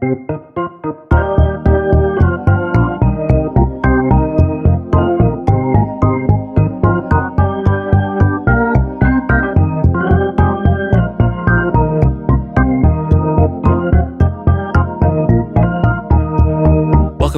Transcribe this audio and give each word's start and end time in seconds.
Welcome 0.00 0.14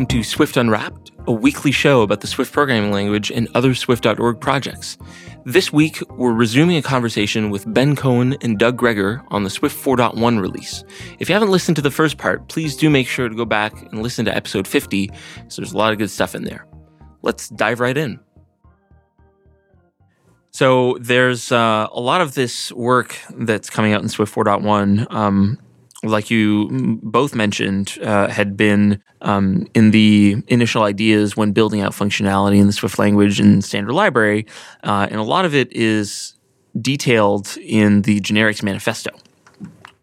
to 0.08 0.22
Swift 0.22 0.58
Unwrapped, 0.58 1.12
a 1.26 1.32
weekly 1.32 1.72
show 1.72 2.02
about 2.02 2.20
the 2.20 2.26
Swift 2.26 2.52
programming 2.52 2.92
language 2.92 3.30
and 3.30 3.48
other 3.54 3.74
Swift.org 3.74 4.38
projects. 4.38 4.98
This 5.46 5.72
week, 5.72 6.02
we're 6.10 6.34
resuming 6.34 6.76
a 6.76 6.82
conversation 6.82 7.48
with 7.48 7.72
Ben 7.72 7.96
Cohen 7.96 8.36
and 8.42 8.58
Doug 8.58 8.76
Gregor 8.76 9.24
on 9.28 9.42
the 9.42 9.48
Swift 9.48 9.82
4.1 9.82 10.38
release. 10.38 10.84
If 11.18 11.30
you 11.30 11.32
haven't 11.32 11.50
listened 11.50 11.76
to 11.76 11.82
the 11.82 11.90
first 11.90 12.18
part, 12.18 12.46
please 12.48 12.76
do 12.76 12.90
make 12.90 13.08
sure 13.08 13.26
to 13.26 13.34
go 13.34 13.46
back 13.46 13.72
and 13.90 14.02
listen 14.02 14.26
to 14.26 14.36
episode 14.36 14.68
50, 14.68 15.10
so 15.48 15.62
there's 15.62 15.72
a 15.72 15.78
lot 15.78 15.92
of 15.92 15.98
good 15.98 16.10
stuff 16.10 16.34
in 16.34 16.44
there. 16.44 16.66
Let's 17.22 17.48
dive 17.48 17.80
right 17.80 17.96
in. 17.96 18.20
So 20.50 20.98
there's 21.00 21.50
uh, 21.50 21.88
a 21.90 22.00
lot 22.00 22.20
of 22.20 22.34
this 22.34 22.70
work 22.72 23.16
that's 23.30 23.70
coming 23.70 23.94
out 23.94 24.02
in 24.02 24.10
Swift 24.10 24.34
4.1. 24.34 25.10
Um, 25.10 25.58
like 26.02 26.30
you 26.30 26.98
both 27.02 27.34
mentioned, 27.34 27.98
uh, 28.02 28.28
had 28.28 28.56
been 28.56 29.02
um, 29.20 29.66
in 29.74 29.90
the 29.90 30.42
initial 30.48 30.82
ideas 30.82 31.36
when 31.36 31.52
building 31.52 31.80
out 31.80 31.92
functionality 31.92 32.58
in 32.58 32.66
the 32.66 32.72
Swift 32.72 32.98
language 32.98 33.38
and 33.38 33.62
standard 33.62 33.92
library. 33.92 34.46
Uh, 34.82 35.06
and 35.10 35.20
a 35.20 35.24
lot 35.24 35.44
of 35.44 35.54
it 35.54 35.70
is 35.72 36.34
detailed 36.80 37.56
in 37.58 38.02
the 38.02 38.20
generics 38.20 38.62
manifesto. 38.62 39.10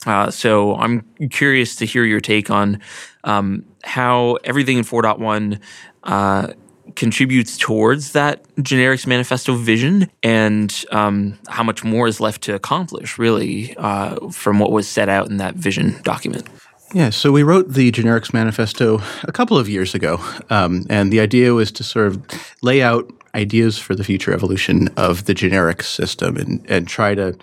Uh, 0.06 0.30
so 0.30 0.76
I'm 0.76 1.02
curious 1.32 1.76
to 1.78 1.86
hear 1.86 2.06
your 2.06 2.22
take 2.22 2.50
on 2.50 2.80
um, 3.24 3.66
how 3.84 4.38
everything 4.44 4.78
in 4.78 4.84
4.1 4.84 5.60
uh, 6.04 6.54
contributes 6.96 7.58
towards 7.58 8.14
that 8.14 8.44
generics 8.58 9.06
manifesto 9.06 9.56
vision 9.56 10.10
and 10.24 10.86
um, 10.92 11.38
how 11.48 11.64
much 11.64 11.84
more 11.84 12.08
is 12.08 12.20
left 12.20 12.42
to 12.44 12.56
accomplish, 12.56 13.18
really, 13.18 13.76
uh, 13.78 14.30
from 14.30 14.60
what 14.60 14.72
was 14.72 14.88
set 14.88 15.10
out 15.10 15.30
in 15.30 15.38
that 15.38 15.56
vision 15.56 16.00
document. 16.04 16.48
Yeah, 16.94 17.10
so 17.10 17.32
we 17.32 17.44
wrote 17.44 17.74
the 17.74 17.92
generics 17.92 18.34
manifesto 18.34 19.02
a 19.24 19.32
couple 19.32 19.58
of 19.58 19.68
years 19.68 19.94
ago, 19.94 20.20
um, 20.50 20.86
and 20.90 21.12
the 21.12 21.20
idea 21.20 21.54
was 21.54 21.72
to 21.74 21.84
sort 21.84 22.08
of 22.08 22.26
lay 22.62 22.82
out 22.82 23.12
ideas 23.36 23.78
for 23.78 23.94
the 23.94 24.04
future 24.04 24.34
evolution 24.34 24.88
of 24.96 25.26
the 25.26 25.34
generic 25.34 25.84
system 25.84 26.38
and, 26.38 26.66
and 26.70 26.88
try 26.88 27.14
to 27.14 27.38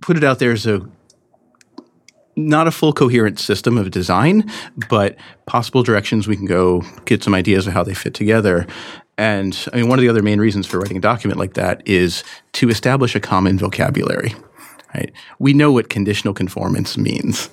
put 0.00 0.16
it 0.16 0.24
out 0.24 0.40
there 0.40 0.52
as 0.52 0.66
a 0.66 0.80
not 2.36 2.66
a 2.66 2.70
full 2.70 2.92
coherent 2.92 3.38
system 3.38 3.76
of 3.76 3.90
design, 3.90 4.50
but 4.88 5.16
possible 5.46 5.82
directions 5.82 6.26
we 6.26 6.36
can 6.36 6.46
go, 6.46 6.82
get 7.04 7.22
some 7.22 7.34
ideas 7.34 7.66
of 7.66 7.72
how 7.72 7.82
they 7.82 7.94
fit 7.94 8.14
together. 8.14 8.66
And 9.18 9.56
I 9.72 9.76
mean, 9.76 9.88
one 9.88 9.98
of 9.98 10.02
the 10.02 10.08
other 10.08 10.22
main 10.22 10.40
reasons 10.40 10.66
for 10.66 10.78
writing 10.78 10.96
a 10.96 11.00
document 11.00 11.38
like 11.38 11.54
that 11.54 11.86
is 11.86 12.24
to 12.54 12.68
establish 12.68 13.14
a 13.14 13.20
common 13.20 13.58
vocabulary. 13.58 14.34
Right? 14.94 15.12
We 15.38 15.54
know 15.54 15.72
what 15.72 15.88
conditional 15.88 16.34
conformance 16.34 16.98
means 16.98 17.48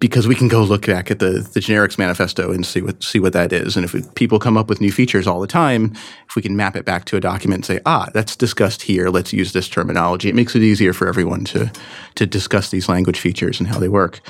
because 0.00 0.26
we 0.26 0.34
can 0.34 0.48
go 0.48 0.62
look 0.62 0.86
back 0.86 1.10
at 1.10 1.18
the, 1.18 1.46
the 1.52 1.60
generics 1.60 1.98
manifesto 1.98 2.50
and 2.50 2.64
see 2.64 2.80
what 2.80 3.02
see 3.02 3.20
what 3.20 3.34
that 3.34 3.52
is. 3.52 3.76
And 3.76 3.84
if 3.84 3.92
we, 3.92 4.02
people 4.14 4.38
come 4.38 4.56
up 4.56 4.68
with 4.68 4.80
new 4.80 4.90
features 4.90 5.26
all 5.26 5.40
the 5.40 5.46
time, 5.46 5.92
if 6.26 6.34
we 6.34 6.42
can 6.42 6.56
map 6.56 6.74
it 6.74 6.84
back 6.84 7.04
to 7.06 7.16
a 7.16 7.20
document 7.20 7.58
and 7.58 7.66
say, 7.66 7.82
ah, 7.86 8.08
that's 8.12 8.34
discussed 8.34 8.82
here, 8.82 9.10
let's 9.10 9.32
use 9.32 9.52
this 9.52 9.68
terminology. 9.68 10.28
It 10.28 10.34
makes 10.34 10.56
it 10.56 10.62
easier 10.62 10.92
for 10.92 11.06
everyone 11.06 11.44
to 11.44 11.70
to 12.16 12.26
discuss 12.26 12.70
these 12.70 12.88
language 12.88 13.20
features 13.20 13.60
and 13.60 13.68
how 13.68 13.78
they 13.78 13.88
work. 13.88 14.20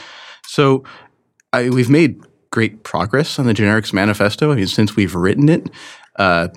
So 0.45 0.85
I, 1.53 1.71
we've 1.71 1.91
made 1.91 2.21
great 2.51 2.83
progress 2.83 3.39
on 3.39 3.47
the 3.47 3.55
generics 3.55 3.93
manifesto. 3.93 4.51
I 4.51 4.57
mean, 4.57 4.67
since 4.67 4.97
we've 4.97 5.15
written 5.15 5.49
it. 5.49 5.71
Uh, 6.17 6.49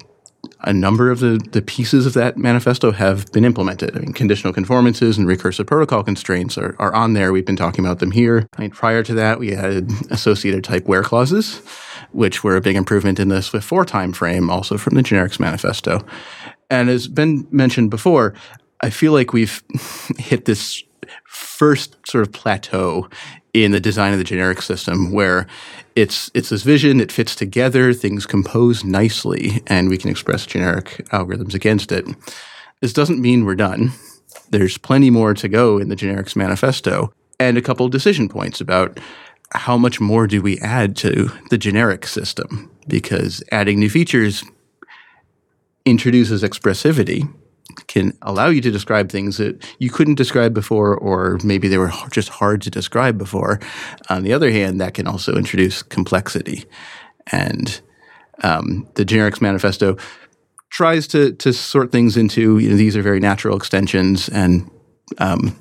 a 0.61 0.73
number 0.73 1.11
of 1.11 1.19
the, 1.19 1.39
the 1.51 1.61
pieces 1.61 2.05
of 2.05 2.13
that 2.13 2.37
manifesto 2.37 2.91
have 2.91 3.31
been 3.31 3.45
implemented. 3.45 3.95
I 3.95 3.99
mean, 3.99 4.13
conditional 4.13 4.53
conformances 4.53 5.17
and 5.17 5.27
recursive 5.27 5.67
protocol 5.67 6.03
constraints 6.03 6.57
are, 6.57 6.75
are 6.79 6.93
on 6.93 7.13
there. 7.13 7.31
We've 7.31 7.45
been 7.45 7.55
talking 7.55 7.83
about 7.83 7.99
them 7.99 8.11
here. 8.11 8.47
I 8.57 8.61
mean, 8.61 8.71
prior 8.71 9.03
to 9.03 9.13
that, 9.15 9.39
we 9.39 9.51
had 9.51 9.89
associated 10.09 10.63
type 10.63 10.85
where 10.85 11.03
clauses, 11.03 11.57
which 12.11 12.43
were 12.43 12.55
a 12.55 12.61
big 12.61 12.75
improvement 12.75 13.19
in 13.19 13.29
the 13.29 13.41
Swift 13.41 13.65
4 13.65 13.85
timeframe, 13.85 14.49
also 14.49 14.77
from 14.77 14.95
the 14.95 15.01
generics 15.01 15.39
manifesto. 15.39 16.05
And 16.69 16.89
as 16.89 17.07
been 17.07 17.47
mentioned 17.51 17.89
before, 17.89 18.33
I 18.81 18.89
feel 18.89 19.11
like 19.11 19.33
we've 19.33 19.63
hit 20.17 20.45
this 20.45 20.83
first 21.25 21.95
sort 22.07 22.25
of 22.25 22.33
plateau 22.33 23.09
in 23.53 23.71
the 23.71 23.79
design 23.79 24.13
of 24.13 24.19
the 24.19 24.25
generic 24.25 24.61
system 24.61 25.11
where 25.11 25.47
it's 25.95 26.31
it's 26.33 26.49
this 26.49 26.63
vision 26.63 26.99
it 26.99 27.11
fits 27.11 27.35
together 27.35 27.93
things 27.93 28.25
compose 28.25 28.83
nicely 28.83 29.61
and 29.67 29.89
we 29.89 29.97
can 29.97 30.09
express 30.09 30.45
generic 30.45 31.05
algorithms 31.11 31.53
against 31.53 31.91
it. 31.91 32.05
This 32.81 32.93
doesn't 32.93 33.21
mean 33.21 33.45
we're 33.45 33.55
done. 33.55 33.91
There's 34.49 34.77
plenty 34.77 35.09
more 35.09 35.33
to 35.35 35.47
go 35.47 35.77
in 35.77 35.89
the 35.89 35.95
generics 35.95 36.35
manifesto 36.35 37.13
and 37.39 37.57
a 37.57 37.61
couple 37.61 37.87
decision 37.89 38.29
points 38.29 38.61
about 38.61 38.99
how 39.51 39.77
much 39.77 39.99
more 40.01 40.27
do 40.27 40.41
we 40.41 40.59
add 40.59 40.95
to 40.97 41.31
the 41.49 41.57
generic 41.57 42.07
system? 42.07 42.71
Because 42.87 43.43
adding 43.51 43.79
new 43.79 43.89
features 43.89 44.43
introduces 45.85 46.43
expressivity 46.43 47.31
can 47.87 48.17
allow 48.21 48.47
you 48.47 48.61
to 48.61 48.71
describe 48.71 49.09
things 49.09 49.37
that 49.37 49.63
you 49.79 49.89
couldn't 49.89 50.15
describe 50.15 50.53
before, 50.53 50.95
or 50.95 51.39
maybe 51.43 51.67
they 51.67 51.77
were 51.77 51.91
just 52.11 52.29
hard 52.29 52.61
to 52.63 52.69
describe 52.69 53.17
before. 53.17 53.59
On 54.09 54.23
the 54.23 54.33
other 54.33 54.51
hand, 54.51 54.79
that 54.81 54.93
can 54.93 55.07
also 55.07 55.35
introduce 55.35 55.83
complexity. 55.83 56.65
And 57.31 57.79
um, 58.43 58.87
the 58.95 59.05
Generics 59.05 59.41
Manifesto 59.41 59.97
tries 60.69 61.07
to, 61.07 61.33
to 61.33 61.53
sort 61.53 61.91
things 61.91 62.17
into 62.17 62.57
you 62.57 62.69
know, 62.69 62.75
these 62.75 62.97
are 62.97 63.01
very 63.01 63.19
natural 63.19 63.55
extensions 63.55 64.27
and 64.29 64.69
um, 65.19 65.55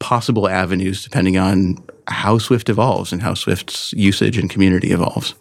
possible 0.00 0.48
avenues 0.48 1.04
depending 1.04 1.38
on 1.38 1.76
how 2.08 2.36
Swift 2.36 2.68
evolves 2.68 3.12
and 3.12 3.22
how 3.22 3.34
Swift's 3.34 3.92
usage 3.92 4.36
and 4.36 4.50
community 4.50 4.90
evolves. 4.90 5.34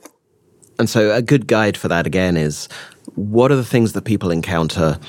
And 0.78 0.90
so, 0.90 1.14
a 1.14 1.22
good 1.22 1.48
guide 1.48 1.78
for 1.78 1.88
that 1.88 2.08
again 2.08 2.38
is 2.38 2.70
what 3.16 3.52
are 3.52 3.56
the 3.56 3.66
things 3.66 3.94
that 3.94 4.04
people 4.04 4.32
encounter 4.32 5.00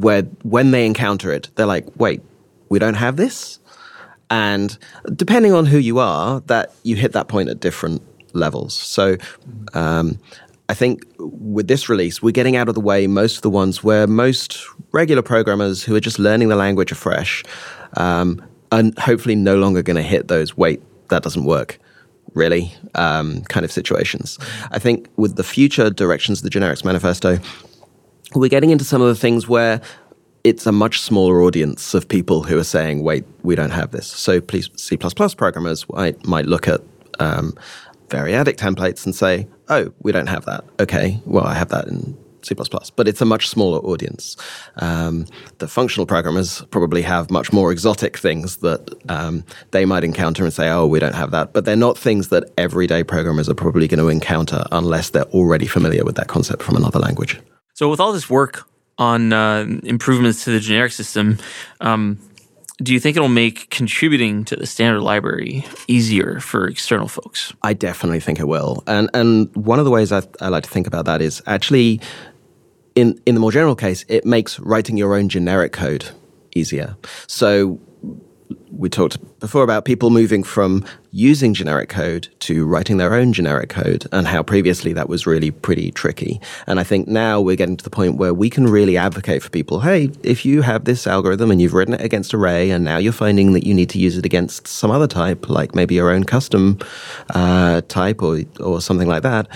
where 0.00 0.22
when 0.42 0.70
they 0.70 0.86
encounter 0.86 1.32
it, 1.32 1.50
they're 1.54 1.66
like, 1.66 1.86
wait, 1.96 2.20
we 2.68 2.78
don't 2.78 2.94
have 2.94 3.16
this? 3.16 3.58
And 4.28 4.76
depending 5.14 5.52
on 5.52 5.66
who 5.66 5.78
you 5.78 5.98
are, 5.98 6.40
that 6.46 6.74
you 6.82 6.96
hit 6.96 7.12
that 7.12 7.28
point 7.28 7.48
at 7.48 7.60
different 7.60 8.02
levels. 8.34 8.74
So 8.74 9.16
um, 9.74 10.18
I 10.68 10.74
think 10.74 11.04
with 11.18 11.68
this 11.68 11.88
release, 11.88 12.20
we're 12.22 12.32
getting 12.32 12.56
out 12.56 12.68
of 12.68 12.74
the 12.74 12.80
way 12.80 13.06
most 13.06 13.36
of 13.36 13.42
the 13.42 13.50
ones 13.50 13.84
where 13.84 14.06
most 14.06 14.66
regular 14.92 15.22
programmers 15.22 15.84
who 15.84 15.94
are 15.94 16.00
just 16.00 16.18
learning 16.18 16.48
the 16.48 16.56
language 16.56 16.90
afresh 16.90 17.44
um, 17.96 18.44
are 18.72 18.82
hopefully 18.98 19.36
no 19.36 19.56
longer 19.56 19.82
going 19.82 19.96
to 19.96 20.02
hit 20.02 20.28
those, 20.28 20.56
wait, 20.56 20.82
that 21.08 21.22
doesn't 21.22 21.44
work 21.44 21.78
really 22.34 22.74
um, 22.94 23.42
kind 23.42 23.64
of 23.64 23.72
situations. 23.72 24.38
I 24.70 24.78
think 24.78 25.08
with 25.16 25.36
the 25.36 25.44
future 25.44 25.88
directions 25.88 26.40
of 26.40 26.50
the 26.50 26.50
Generics 26.50 26.84
Manifesto, 26.84 27.38
we're 28.40 28.48
getting 28.48 28.70
into 28.70 28.84
some 28.84 29.02
of 29.02 29.08
the 29.08 29.14
things 29.14 29.48
where 29.48 29.80
it's 30.44 30.66
a 30.66 30.72
much 30.72 31.00
smaller 31.00 31.42
audience 31.42 31.92
of 31.92 32.08
people 32.08 32.44
who 32.44 32.56
are 32.58 32.64
saying, 32.64 33.02
wait, 33.02 33.24
we 33.42 33.54
don't 33.56 33.70
have 33.70 33.90
this. 33.90 34.06
So 34.06 34.40
please, 34.40 34.70
C++ 34.76 34.96
programmers 34.96 35.88
might, 35.88 36.24
might 36.24 36.46
look 36.46 36.68
at 36.68 36.80
um, 37.18 37.52
variadic 38.08 38.56
templates 38.56 39.04
and 39.04 39.14
say, 39.14 39.48
oh, 39.68 39.92
we 40.00 40.12
don't 40.12 40.28
have 40.28 40.44
that. 40.44 40.64
Okay, 40.78 41.20
well, 41.24 41.44
I 41.44 41.54
have 41.54 41.70
that 41.70 41.88
in 41.88 42.16
C++, 42.42 42.54
but 42.54 43.08
it's 43.08 43.20
a 43.20 43.24
much 43.24 43.48
smaller 43.48 43.80
audience. 43.80 44.36
Um, 44.76 45.26
the 45.58 45.66
functional 45.66 46.06
programmers 46.06 46.62
probably 46.70 47.02
have 47.02 47.30
much 47.30 47.52
more 47.52 47.72
exotic 47.72 48.16
things 48.16 48.58
that 48.58 48.88
um, 49.08 49.44
they 49.72 49.84
might 49.84 50.04
encounter 50.04 50.44
and 50.44 50.52
say, 50.52 50.68
oh, 50.68 50.86
we 50.86 51.00
don't 51.00 51.14
have 51.14 51.32
that. 51.32 51.52
But 51.52 51.64
they're 51.64 51.74
not 51.74 51.98
things 51.98 52.28
that 52.28 52.44
everyday 52.56 53.02
programmers 53.02 53.48
are 53.48 53.54
probably 53.54 53.88
going 53.88 53.98
to 53.98 54.08
encounter 54.08 54.64
unless 54.70 55.10
they're 55.10 55.24
already 55.24 55.66
familiar 55.66 56.04
with 56.04 56.14
that 56.16 56.28
concept 56.28 56.62
from 56.62 56.76
another 56.76 57.00
language. 57.00 57.40
So, 57.76 57.90
with 57.90 58.00
all 58.00 58.14
this 58.14 58.30
work 58.30 58.66
on 58.96 59.34
uh, 59.34 59.66
improvements 59.82 60.44
to 60.44 60.50
the 60.50 60.60
generic 60.60 60.92
system, 60.92 61.36
um, 61.82 62.18
do 62.82 62.94
you 62.94 62.98
think 62.98 63.18
it'll 63.18 63.28
make 63.28 63.68
contributing 63.68 64.46
to 64.46 64.56
the 64.56 64.66
standard 64.66 65.02
library 65.02 65.66
easier 65.86 66.40
for 66.40 66.68
external 66.68 67.06
folks? 67.06 67.52
I 67.62 67.74
definitely 67.74 68.20
think 68.20 68.40
it 68.40 68.48
will. 68.48 68.82
And 68.86 69.10
and 69.12 69.54
one 69.54 69.78
of 69.78 69.84
the 69.84 69.90
ways 69.90 70.10
I, 70.10 70.22
I 70.40 70.48
like 70.48 70.64
to 70.64 70.70
think 70.70 70.86
about 70.86 71.04
that 71.04 71.20
is 71.20 71.42
actually 71.46 72.00
in 72.94 73.20
in 73.26 73.34
the 73.34 73.42
more 73.42 73.52
general 73.52 73.76
case, 73.76 74.06
it 74.08 74.24
makes 74.24 74.58
writing 74.58 74.96
your 74.96 75.14
own 75.14 75.28
generic 75.28 75.72
code 75.72 76.08
easier. 76.54 76.96
So 77.26 77.78
we 78.70 78.88
talked 78.88 79.18
before 79.40 79.62
about 79.62 79.84
people 79.84 80.10
moving 80.10 80.42
from 80.42 80.84
using 81.10 81.54
generic 81.54 81.88
code 81.88 82.28
to 82.40 82.66
writing 82.66 82.98
their 82.98 83.14
own 83.14 83.32
generic 83.32 83.70
code 83.70 84.06
and 84.12 84.26
how 84.26 84.42
previously 84.42 84.92
that 84.92 85.08
was 85.08 85.26
really 85.26 85.50
pretty 85.50 85.90
tricky. 85.90 86.40
And 86.66 86.78
I 86.78 86.84
think 86.84 87.08
now 87.08 87.40
we're 87.40 87.56
getting 87.56 87.76
to 87.78 87.84
the 87.84 87.90
point 87.90 88.16
where 88.16 88.34
we 88.34 88.50
can 88.50 88.66
really 88.66 88.96
advocate 88.96 89.42
for 89.42 89.50
people 89.50 89.80
hey, 89.80 90.10
if 90.22 90.44
you 90.44 90.62
have 90.62 90.84
this 90.84 91.06
algorithm 91.06 91.50
and 91.50 91.60
you've 91.60 91.74
written 91.74 91.94
it 91.94 92.02
against 92.02 92.34
array 92.34 92.70
and 92.70 92.84
now 92.84 92.98
you're 92.98 93.12
finding 93.12 93.52
that 93.54 93.64
you 93.64 93.72
need 93.72 93.90
to 93.90 93.98
use 93.98 94.18
it 94.18 94.26
against 94.26 94.66
some 94.68 94.90
other 94.90 95.06
type, 95.06 95.48
like 95.48 95.74
maybe 95.74 95.94
your 95.94 96.10
own 96.10 96.24
custom 96.24 96.78
uh, 97.30 97.80
type 97.88 98.22
or, 98.22 98.42
or 98.60 98.80
something 98.80 99.08
like 99.08 99.22
that, 99.22 99.48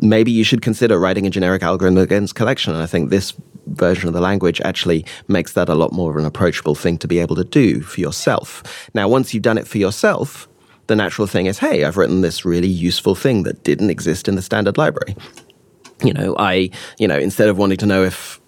maybe 0.00 0.30
you 0.30 0.44
should 0.44 0.62
consider 0.62 0.98
writing 0.98 1.26
a 1.26 1.30
generic 1.30 1.62
algorithm 1.62 1.98
against 1.98 2.34
collection. 2.34 2.74
And 2.74 2.82
I 2.82 2.86
think 2.86 3.10
this 3.10 3.32
version 3.68 4.08
of 4.08 4.14
the 4.14 4.20
language 4.20 4.60
actually 4.62 5.04
makes 5.28 5.52
that 5.52 5.68
a 5.68 5.74
lot 5.74 5.92
more 5.92 6.10
of 6.10 6.16
an 6.16 6.24
approachable 6.24 6.74
thing 6.74 6.98
to 6.98 7.08
be 7.08 7.18
able 7.18 7.36
to 7.36 7.44
do 7.44 7.80
for 7.80 8.00
yourself. 8.00 8.88
Now, 8.94 9.08
once 9.08 9.32
you've 9.32 9.42
done 9.42 9.58
it 9.58 9.66
for 9.66 9.78
yourself, 9.78 10.48
the 10.86 10.96
natural 10.96 11.26
thing 11.26 11.46
is, 11.46 11.58
hey, 11.58 11.84
I've 11.84 11.96
written 11.96 12.22
this 12.22 12.44
really 12.44 12.68
useful 12.68 13.14
thing 13.14 13.42
that 13.44 13.62
didn't 13.62 13.90
exist 13.90 14.26
in 14.28 14.34
the 14.34 14.42
standard 14.42 14.78
library. 14.78 15.14
You 16.02 16.12
know, 16.12 16.34
I, 16.38 16.70
you 16.98 17.06
know, 17.06 17.18
instead 17.18 17.48
of 17.48 17.58
wanting 17.58 17.78
to 17.78 17.86
know 17.86 18.04
if 18.04 18.40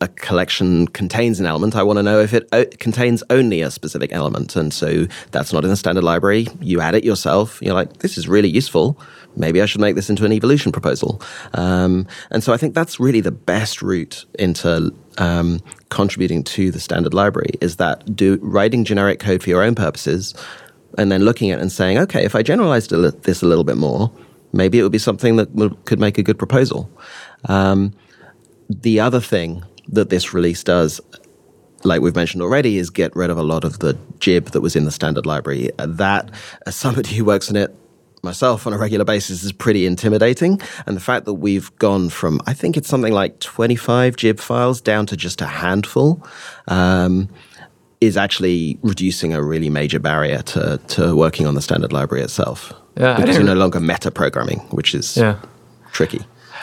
a 0.00 0.08
collection 0.08 0.88
contains 0.88 1.38
an 1.38 1.46
element, 1.46 1.76
I 1.76 1.82
want 1.82 1.98
to 1.98 2.02
know 2.02 2.20
if 2.20 2.34
it 2.34 2.48
o- 2.52 2.66
contains 2.78 3.22
only 3.30 3.62
a 3.62 3.70
specific 3.70 4.12
element. 4.12 4.56
And 4.56 4.72
so 4.72 5.06
that's 5.30 5.52
not 5.52 5.64
in 5.64 5.70
the 5.70 5.76
standard 5.76 6.04
library. 6.04 6.48
You 6.60 6.80
add 6.80 6.94
it 6.94 7.04
yourself. 7.04 7.60
You're 7.62 7.74
like, 7.74 7.98
this 7.98 8.18
is 8.18 8.26
really 8.26 8.48
useful 8.48 8.98
maybe 9.36 9.60
I 9.60 9.66
should 9.66 9.80
make 9.80 9.94
this 9.94 10.10
into 10.10 10.24
an 10.24 10.32
evolution 10.32 10.72
proposal. 10.72 11.20
Um, 11.54 12.06
and 12.30 12.42
so 12.42 12.52
I 12.52 12.56
think 12.56 12.74
that's 12.74 13.00
really 13.00 13.20
the 13.20 13.32
best 13.32 13.82
route 13.82 14.24
into 14.38 14.94
um, 15.18 15.60
contributing 15.90 16.44
to 16.44 16.70
the 16.70 16.80
standard 16.80 17.14
library 17.14 17.50
is 17.60 17.76
that 17.76 18.16
do 18.16 18.38
writing 18.42 18.84
generic 18.84 19.18
code 19.18 19.42
for 19.42 19.50
your 19.50 19.62
own 19.62 19.74
purposes 19.74 20.34
and 20.98 21.10
then 21.10 21.24
looking 21.24 21.50
at 21.50 21.58
it 21.58 21.62
and 21.62 21.72
saying, 21.72 21.98
okay, 21.98 22.24
if 22.24 22.34
I 22.34 22.42
generalized 22.42 22.90
this 22.90 23.42
a 23.42 23.46
little 23.46 23.64
bit 23.64 23.76
more, 23.76 24.12
maybe 24.52 24.78
it 24.78 24.82
would 24.82 24.92
be 24.92 24.98
something 24.98 25.36
that 25.36 25.78
could 25.84 25.98
make 25.98 26.18
a 26.18 26.22
good 26.22 26.38
proposal. 26.38 26.88
Um, 27.46 27.92
the 28.68 29.00
other 29.00 29.20
thing 29.20 29.64
that 29.88 30.10
this 30.10 30.32
release 30.32 30.62
does 30.64 31.00
like 31.84 32.00
we've 32.00 32.16
mentioned 32.16 32.42
already, 32.42 32.78
is 32.78 32.90
get 32.90 33.14
rid 33.14 33.30
of 33.30 33.38
a 33.38 33.42
lot 33.42 33.64
of 33.64 33.80
the 33.80 33.94
gyb 34.18 34.50
that 34.52 34.60
was 34.60 34.74
in 34.74 34.84
the 34.84 34.90
standard 34.90 35.26
library. 35.26 35.70
That, 35.78 36.30
as 36.66 36.74
somebody 36.74 37.14
who 37.14 37.24
works 37.24 37.50
in 37.50 37.56
it 37.56 37.76
myself 38.24 38.66
on 38.66 38.72
a 38.72 38.78
regular 38.78 39.04
basis 39.04 39.44
is 39.44 39.52
pretty 39.52 39.86
intimidating. 39.86 40.60
And 40.86 40.96
the 40.96 41.00
fact 41.00 41.26
that 41.26 41.34
we've 41.34 41.74
gone 41.76 42.08
from, 42.08 42.40
I 42.46 42.54
think 42.54 42.76
it's 42.76 42.88
something 42.88 43.12
like 43.12 43.40
25 43.40 44.16
gyb 44.16 44.40
files 44.40 44.80
down 44.80 45.06
to 45.06 45.16
just 45.16 45.40
a 45.40 45.46
handful. 45.46 46.26
Um, 46.68 47.28
is 48.00 48.16
actually 48.18 48.78
reducing 48.82 49.32
a 49.32 49.42
really 49.42 49.70
major 49.70 49.98
barrier 49.98 50.42
to, 50.42 50.78
to 50.88 51.16
working 51.16 51.46
on 51.46 51.54
the 51.54 51.62
standard 51.62 51.90
library 51.90 52.22
itself. 52.22 52.70
Yeah, 52.98 53.16
because 53.16 53.36
you're 53.36 53.46
no 53.46 53.54
longer 53.54 53.80
meta 53.80 54.10
programming, 54.10 54.58
which 54.70 54.94
is 54.94 55.16
yeah. 55.16 55.38
tricky. 55.92 56.20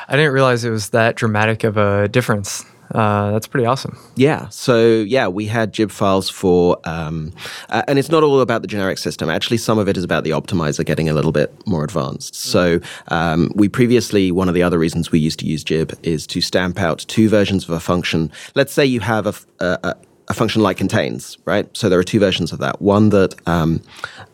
I 0.08 0.18
didn't 0.18 0.34
realize 0.34 0.64
it 0.64 0.70
was 0.70 0.90
that 0.92 1.16
dramatic 1.16 1.64
of 1.64 1.78
a 1.78 2.08
difference 2.08 2.64
uh, 2.94 3.32
that's 3.32 3.48
pretty 3.48 3.66
awesome. 3.66 3.98
Yeah. 4.16 4.50
So 4.50 5.02
yeah, 5.02 5.28
we 5.28 5.46
had 5.46 5.74
gyb 5.74 5.92
files 5.92 6.30
for, 6.30 6.78
um, 6.86 7.34
uh, 7.70 7.84
and 7.88 7.98
it's 7.98 8.10
not 8.10 8.24
all 8.24 8.42
about 8.42 8.62
the 8.62 8.68
generic 8.68 8.98
system. 8.98 9.30
Actually, 9.30 9.58
some 9.58 9.80
of 9.80 9.88
it 9.88 9.98
is 9.98 10.04
about 10.04 10.24
the 10.24 10.32
optimizer 10.32 10.86
getting 10.86 11.10
a 11.10 11.14
little 11.14 11.32
bit 11.32 11.54
more 11.66 11.84
advanced. 11.84 12.36
So 12.36 12.80
um, 13.08 13.52
we 13.56 13.70
previously 13.70 14.32
one 14.32 14.48
of 14.48 14.56
the 14.56 14.64
other 14.64 14.80
reasons 14.80 15.12
we 15.12 15.20
used 15.20 15.40
to 15.40 15.46
use 15.46 15.64
gyb 15.64 15.98
is 16.04 16.28
to 16.28 16.42
stamp 16.42 16.80
out 16.80 17.00
two 17.08 17.30
versions 17.30 17.64
of 17.64 17.70
a 17.72 17.80
function. 17.80 18.32
Let's 18.56 18.74
say 18.74 18.86
you 18.86 19.00
have 19.00 19.28
a, 19.28 19.34
a, 19.60 19.96
a 20.28 20.34
function 20.34 20.62
like 20.62 20.78
contains, 20.78 21.38
right? 21.46 21.70
So 21.76 21.90
there 21.90 22.00
are 22.00 22.04
two 22.04 22.20
versions 22.20 22.52
of 22.52 22.60
that. 22.60 22.82
One 22.82 23.10
that 23.10 23.36
um, 23.48 23.82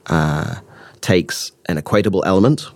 uh, 0.07 0.55
takes 1.01 1.51
an 1.67 1.77
equatable 1.77 2.23
element 2.25 2.71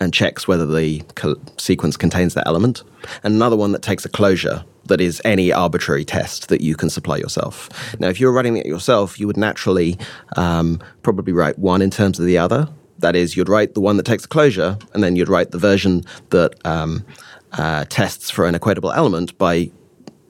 and 0.00 0.12
checks 0.12 0.46
whether 0.46 0.66
the 0.66 1.02
co- 1.14 1.40
sequence 1.56 1.96
contains 1.96 2.34
that 2.34 2.46
element, 2.46 2.82
and 3.22 3.34
another 3.34 3.56
one 3.56 3.72
that 3.72 3.82
takes 3.82 4.04
a 4.04 4.08
closure 4.08 4.64
that 4.86 5.00
is 5.00 5.20
any 5.24 5.52
arbitrary 5.52 6.04
test 6.04 6.48
that 6.48 6.60
you 6.60 6.74
can 6.74 6.90
supply 6.90 7.16
yourself. 7.16 7.68
Now, 8.00 8.08
if 8.08 8.18
you're 8.18 8.32
writing 8.32 8.56
it 8.56 8.66
yourself, 8.66 9.20
you 9.20 9.26
would 9.26 9.36
naturally 9.36 9.98
um, 10.36 10.80
probably 11.02 11.32
write 11.32 11.58
one 11.58 11.82
in 11.82 11.90
terms 11.90 12.18
of 12.18 12.26
the 12.26 12.38
other. 12.38 12.68
That 12.98 13.14
is, 13.14 13.36
you'd 13.36 13.48
write 13.48 13.74
the 13.74 13.80
one 13.80 13.96
that 13.98 14.06
takes 14.06 14.24
a 14.24 14.28
closure, 14.28 14.78
and 14.94 15.02
then 15.02 15.14
you'd 15.14 15.28
write 15.28 15.50
the 15.50 15.58
version 15.58 16.04
that 16.30 16.54
um, 16.64 17.04
uh, 17.52 17.84
tests 17.88 18.30
for 18.30 18.46
an 18.46 18.54
equatable 18.54 18.94
element 18.94 19.36
by 19.38 19.70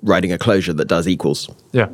writing 0.02 0.32
a 0.32 0.38
closure 0.38 0.72
that 0.72 0.86
does 0.86 1.08
equals. 1.08 1.48
Yeah. 1.72 1.88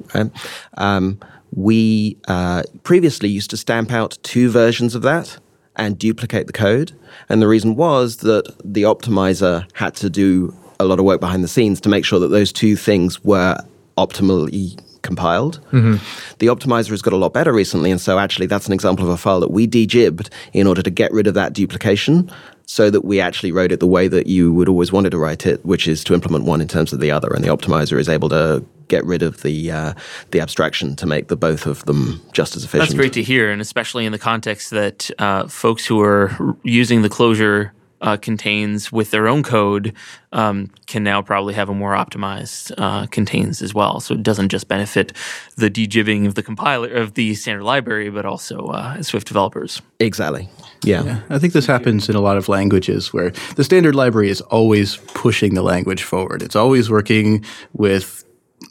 Um, 0.77 1.20
we 1.53 2.17
uh, 2.27 2.65
previously 2.82 3.29
used 3.29 3.50
to 3.50 3.56
stamp 3.56 3.93
out 3.93 4.19
two 4.23 4.50
versions 4.50 4.94
of 4.94 5.03
that 5.03 5.38
and 5.76 5.99
duplicate 5.99 6.47
the 6.47 6.53
code. 6.53 6.93
And 7.29 7.43
the 7.43 7.49
reason 7.49 7.76
was 7.76 8.19
that 8.19 8.55
the 8.65 8.82
optimizer 8.82 9.67
had 9.75 9.94
to 9.97 10.11
do 10.11 10.55
a 10.81 10.85
lot 10.85 10.99
of 10.99 11.05
work 11.05 11.21
behind 11.21 11.44
the 11.44 11.49
scenes 11.49 11.81
to 11.82 11.88
make 11.88 12.05
sure 12.05 12.19
that 12.19 12.29
those 12.29 12.53
two 12.53 12.76
things 12.76 13.23
were 13.25 13.56
optimally 13.97 14.79
compiled. 15.03 15.61
Mm-hmm. 15.71 15.97
The 16.38 16.47
optimizer 16.47 16.91
has 16.91 17.03
got 17.03 17.12
a 17.12 17.17
lot 17.17 17.32
better 17.32 17.53
recently, 17.53 17.91
and 17.91 18.00
so 18.00 18.19
actually 18.19 18.47
that's 18.47 18.67
an 18.67 18.73
example 18.73 19.05
of 19.05 19.11
a 19.11 19.17
file 19.17 19.41
that 19.41 19.50
we 19.50 19.67
degibbed 19.67 20.31
in 20.53 20.67
order 20.67 20.82
to 20.82 20.91
get 20.91 21.12
rid 21.12 21.26
of 21.26 21.35
that 21.35 21.53
duplication 21.53 22.31
so 22.67 22.91
that 22.91 23.05
we 23.05 23.21
actually 23.21 23.53
wrote 23.53 23.73
it 23.73 23.81
the 23.81 23.87
way 23.87 24.09
that 24.09 24.27
you 24.27 24.53
would 24.53 24.69
always 24.69 24.93
wanted 24.93 25.11
to 25.11 25.19
write 25.19 25.47
it, 25.47 25.65
which 25.65 25.87
is 25.87 26.03
to 26.05 26.15
implement 26.15 26.45
one 26.45 26.61
in 26.61 26.69
terms 26.69 26.93
of 26.93 27.01
the 27.01 27.11
other. 27.11 27.29
And 27.29 27.45
the 27.45 27.49
optimizer 27.49 27.99
is 27.99 28.09
able 28.09 28.29
to 28.31 28.65
get 28.89 29.05
rid 29.05 29.23
of 29.23 29.43
the 29.43 29.71
uh, 29.71 29.95
the 30.31 30.41
abstraction 30.41 30.97
to 30.97 31.07
make 31.07 31.29
the 31.29 31.37
both 31.37 31.67
of 31.67 31.85
them 31.87 32.21
just 32.33 32.57
as 32.57 32.65
efficient. 32.65 32.91
That's 32.91 32.99
great 32.99 33.13
to 33.15 33.23
hear, 33.23 33.51
and 33.51 33.61
especially 33.61 34.07
in 34.07 34.13
the 34.13 34.19
context 34.19 34.71
that 34.71 35.11
uh, 35.19 35.49
folks 35.49 35.87
who 35.87 36.01
are 36.01 36.57
using 36.63 37.03
the 37.03 37.09
closure 37.09 37.73
uh, 38.05 38.19
contains 38.19 38.93
with 38.93 39.11
their 39.11 39.27
own 39.27 39.43
code 39.43 39.95
um, 40.33 40.71
can 40.87 41.03
now 41.03 41.23
probably 41.23 41.55
have 41.55 41.71
a 41.71 41.75
more 41.75 41.95
optimized 41.95 42.73
uh, 42.77 43.06
contains 43.06 43.62
as 43.62 43.73
well. 43.73 43.99
So 43.99 44.15
it 44.15 44.23
doesn't 44.23 44.51
just 44.51 44.69
benefit 44.69 45.15
the 45.56 45.71
degibbing 45.71 46.27
of 46.27 46.35
the 46.35 46.43
compiler 46.43 46.89
of 46.89 47.15
the 47.15 47.35
standard 47.35 47.65
library, 47.65 48.11
but 48.11 48.27
also 48.27 48.67
uh, 48.67 49.03
Swift 49.03 49.27
developers. 49.27 49.81
Exactly. 50.01 50.49
Yeah. 50.83 51.03
yeah. 51.05 51.21
I 51.31 51.39
think 51.39 51.55
this 51.55 51.67
happens 51.67 52.09
in 52.11 52.15
a 52.15 52.21
lot 52.21 52.37
of 52.37 52.49
languages 52.49 53.12
where 53.12 53.31
the 53.56 53.65
standard 53.65 53.95
library 53.95 54.29
is 54.29 54.43
always 54.43 54.97
pushing 55.15 55.55
the 55.55 55.62
language 55.62 56.03
forward. 56.03 56.43
It's 56.43 56.56
always 56.56 56.91
working 56.91 57.43
with 57.73 58.24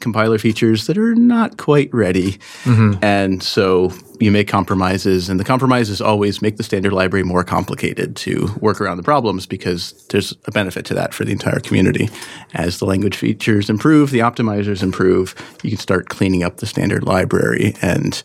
compiler 0.04 0.38
features 0.38 0.86
that 0.86 0.96
are 0.96 1.16
not 1.16 1.56
quite 1.56 1.92
ready. 1.92 2.32
Mm-hmm. 2.62 3.02
And 3.02 3.42
so 3.42 3.92
you 4.20 4.30
make 4.30 4.46
compromises, 4.46 5.28
and 5.28 5.40
the 5.40 5.44
compromises 5.44 6.00
always 6.00 6.40
make 6.40 6.56
the 6.56 6.62
standard 6.62 6.92
library 6.92 7.24
more 7.24 7.42
complicated 7.42 8.14
to 8.16 8.48
work 8.60 8.80
around 8.80 8.98
the 8.98 9.02
problems 9.02 9.46
because 9.46 10.06
there's 10.08 10.32
a 10.44 10.52
benefit 10.52 10.84
to 10.84 10.94
that 10.94 11.12
for 11.12 11.24
the 11.24 11.32
entire 11.32 11.58
community. 11.58 12.08
As 12.54 12.78
the 12.78 12.84
language 12.84 13.16
features 13.16 13.68
improve, 13.68 14.12
the 14.12 14.20
optimizers 14.20 14.82
improve, 14.82 15.34
you 15.64 15.70
can 15.70 15.80
start 15.80 16.08
cleaning 16.08 16.44
up 16.44 16.58
the 16.58 16.66
standard 16.66 17.02
library. 17.02 17.74
And 17.82 18.22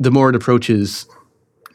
the 0.00 0.10
more 0.10 0.30
it 0.30 0.36
approaches 0.36 1.06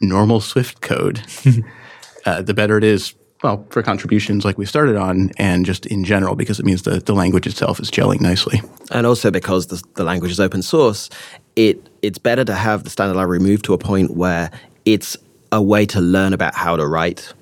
normal 0.02 0.40
Swift 0.40 0.82
code, 0.82 1.22
uh, 2.26 2.42
the 2.42 2.52
better 2.52 2.76
it 2.76 2.84
is 2.84 3.14
well, 3.44 3.64
for 3.68 3.82
contributions 3.82 4.42
like 4.42 4.56
we 4.56 4.64
started 4.64 4.96
on, 4.96 5.30
and 5.36 5.66
just 5.66 5.84
in 5.84 6.02
general, 6.02 6.34
because 6.34 6.58
it 6.58 6.64
means 6.64 6.82
the, 6.82 6.98
the 6.98 7.12
language 7.12 7.46
itself 7.46 7.78
is 7.78 7.90
gelling 7.90 8.22
nicely. 8.22 8.62
And 8.90 9.06
also 9.06 9.30
because 9.30 9.66
the, 9.66 9.82
the 9.96 10.02
language 10.02 10.32
is 10.32 10.40
open 10.40 10.62
source, 10.62 11.10
it 11.54 11.90
it's 12.00 12.18
better 12.18 12.42
to 12.46 12.54
have 12.54 12.84
the 12.84 12.90
standard 12.90 13.16
library 13.16 13.40
move 13.40 13.60
to 13.62 13.74
a 13.74 13.78
point 13.78 14.16
where 14.16 14.50
it's 14.86 15.18
a 15.52 15.60
way 15.60 15.84
to 15.86 16.00
learn 16.00 16.32
about 16.32 16.54
how 16.54 16.74
to 16.74 16.86
write 16.86 17.34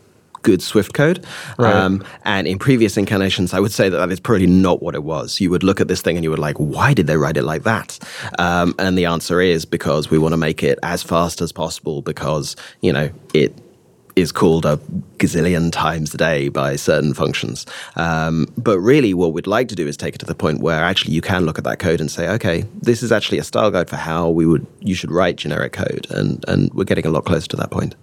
good 0.42 0.60
Swift 0.60 0.92
code. 0.92 1.24
Right. 1.56 1.72
Um, 1.72 2.04
and 2.24 2.48
in 2.48 2.58
previous 2.58 2.96
incarnations, 2.96 3.54
I 3.54 3.60
would 3.60 3.70
say 3.70 3.88
that 3.88 3.96
that 3.96 4.10
is 4.10 4.18
probably 4.18 4.48
not 4.48 4.82
what 4.82 4.96
it 4.96 5.04
was. 5.04 5.40
You 5.40 5.50
would 5.50 5.62
look 5.62 5.80
at 5.80 5.86
this 5.86 6.02
thing 6.02 6.16
and 6.16 6.24
you 6.24 6.30
would 6.30 6.40
like, 6.40 6.56
why 6.56 6.94
did 6.94 7.06
they 7.06 7.16
write 7.16 7.36
it 7.36 7.44
like 7.44 7.62
that? 7.62 8.00
Um, 8.40 8.74
and 8.76 8.98
the 8.98 9.04
answer 9.04 9.40
is 9.40 9.64
because 9.64 10.10
we 10.10 10.18
want 10.18 10.32
to 10.32 10.36
make 10.36 10.64
it 10.64 10.80
as 10.82 11.00
fast 11.00 11.40
as 11.40 11.52
possible 11.52 12.02
because, 12.02 12.56
you 12.80 12.92
know, 12.92 13.08
it 13.32 13.56
is 14.16 14.32
called 14.32 14.66
a 14.66 14.78
gazillion 15.22 15.70
times 15.70 16.12
a 16.14 16.16
day 16.16 16.48
by 16.48 16.76
certain 16.76 17.14
functions. 17.14 17.64
Um, 17.96 18.46
but 18.56 18.78
really, 18.80 19.14
what 19.14 19.32
we'd 19.32 19.46
like 19.46 19.68
to 19.68 19.74
do 19.74 19.86
is 19.86 19.96
take 19.96 20.14
it 20.14 20.18
to 20.18 20.26
the 20.26 20.34
point 20.34 20.60
where 20.60 20.82
actually 20.82 21.14
you 21.14 21.20
can 21.20 21.46
look 21.46 21.58
at 21.58 21.64
that 21.64 21.78
code 21.78 22.00
and 22.00 22.10
say, 22.10 22.28
okay, 22.30 22.64
this 22.82 23.02
is 23.02 23.12
actually 23.12 23.38
a 23.38 23.44
style 23.44 23.70
guide 23.70 23.88
for 23.88 23.96
how 23.96 24.28
we 24.28 24.46
would 24.46 24.66
you 24.80 24.94
should 24.94 25.10
write 25.10 25.36
generic 25.36 25.72
code, 25.72 26.06
and 26.10 26.44
and 26.48 26.72
we're 26.74 26.84
getting 26.84 27.06
a 27.06 27.10
lot 27.10 27.24
closer 27.24 27.48
to 27.48 27.56
that 27.56 27.70
point. 27.70 27.94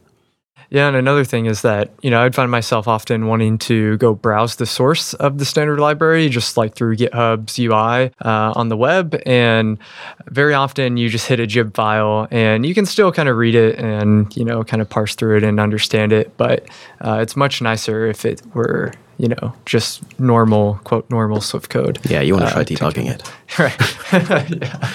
Yeah, 0.72 0.88
and 0.88 0.96
another 0.96 1.24
thing 1.24 1.48
is 1.48 1.64
that, 1.64 1.92
you 2.04 2.12
know, 2.12 2.22
I'd 2.22 2.36
find 2.36 2.52
myself 2.52 2.88
often 2.88 3.26
wanting 3.26 3.58
to 3.60 3.98
go 3.98 4.14
browse 4.14 4.58
the 4.58 4.68
source 4.68 5.16
of 5.16 5.40
the 5.40 5.46
standard 5.46 5.80
library, 5.80 6.30
just 6.30 6.58
like 6.58 6.76
through 6.76 6.96
GitHub's 6.96 7.58
UI 7.58 8.12
uh, 8.24 8.54
on 8.56 8.70
the 8.70 8.78
web. 8.78 9.20
And 9.26 9.80
very 10.28 10.54
often 10.54 10.96
you 10.96 11.10
just 11.10 11.26
hit 11.26 11.40
a 11.40 11.48
gyb 11.48 11.74
file 11.74 12.28
and 12.30 12.68
you 12.68 12.76
can 12.76 12.86
still 12.86 13.12
kind 13.12 13.28
of 13.28 13.38
read 13.38 13.56
it 13.56 13.80
and, 13.80 14.36
you 14.38 14.46
know, 14.46 14.64
kind 14.64 14.80
of 14.80 14.90
parse 14.90 15.16
through 15.16 15.38
it 15.38 15.44
and 15.44 15.60
understand 15.60 16.14
it. 16.14 16.38
But 16.38 16.68
uh, 17.02 17.18
it's 17.20 17.36
much 17.36 17.64
nicer 17.64 18.06
if 18.06 18.24
it 18.24 18.44
were 18.54 18.94
you 19.20 19.28
know, 19.28 19.54
just 19.66 20.02
normal, 20.20 20.80
quote, 20.86 21.08
normal 21.12 21.42
Swift 21.42 21.70
code. 21.70 22.00
Yeah, 22.10 22.22
you 22.22 22.34
want 22.34 22.48
to 22.48 22.52
try 22.52 22.62
uh, 22.62 22.66
debugging 22.66 23.10
it. 23.10 23.32
Right. 23.60 23.76
yeah. 24.14 24.94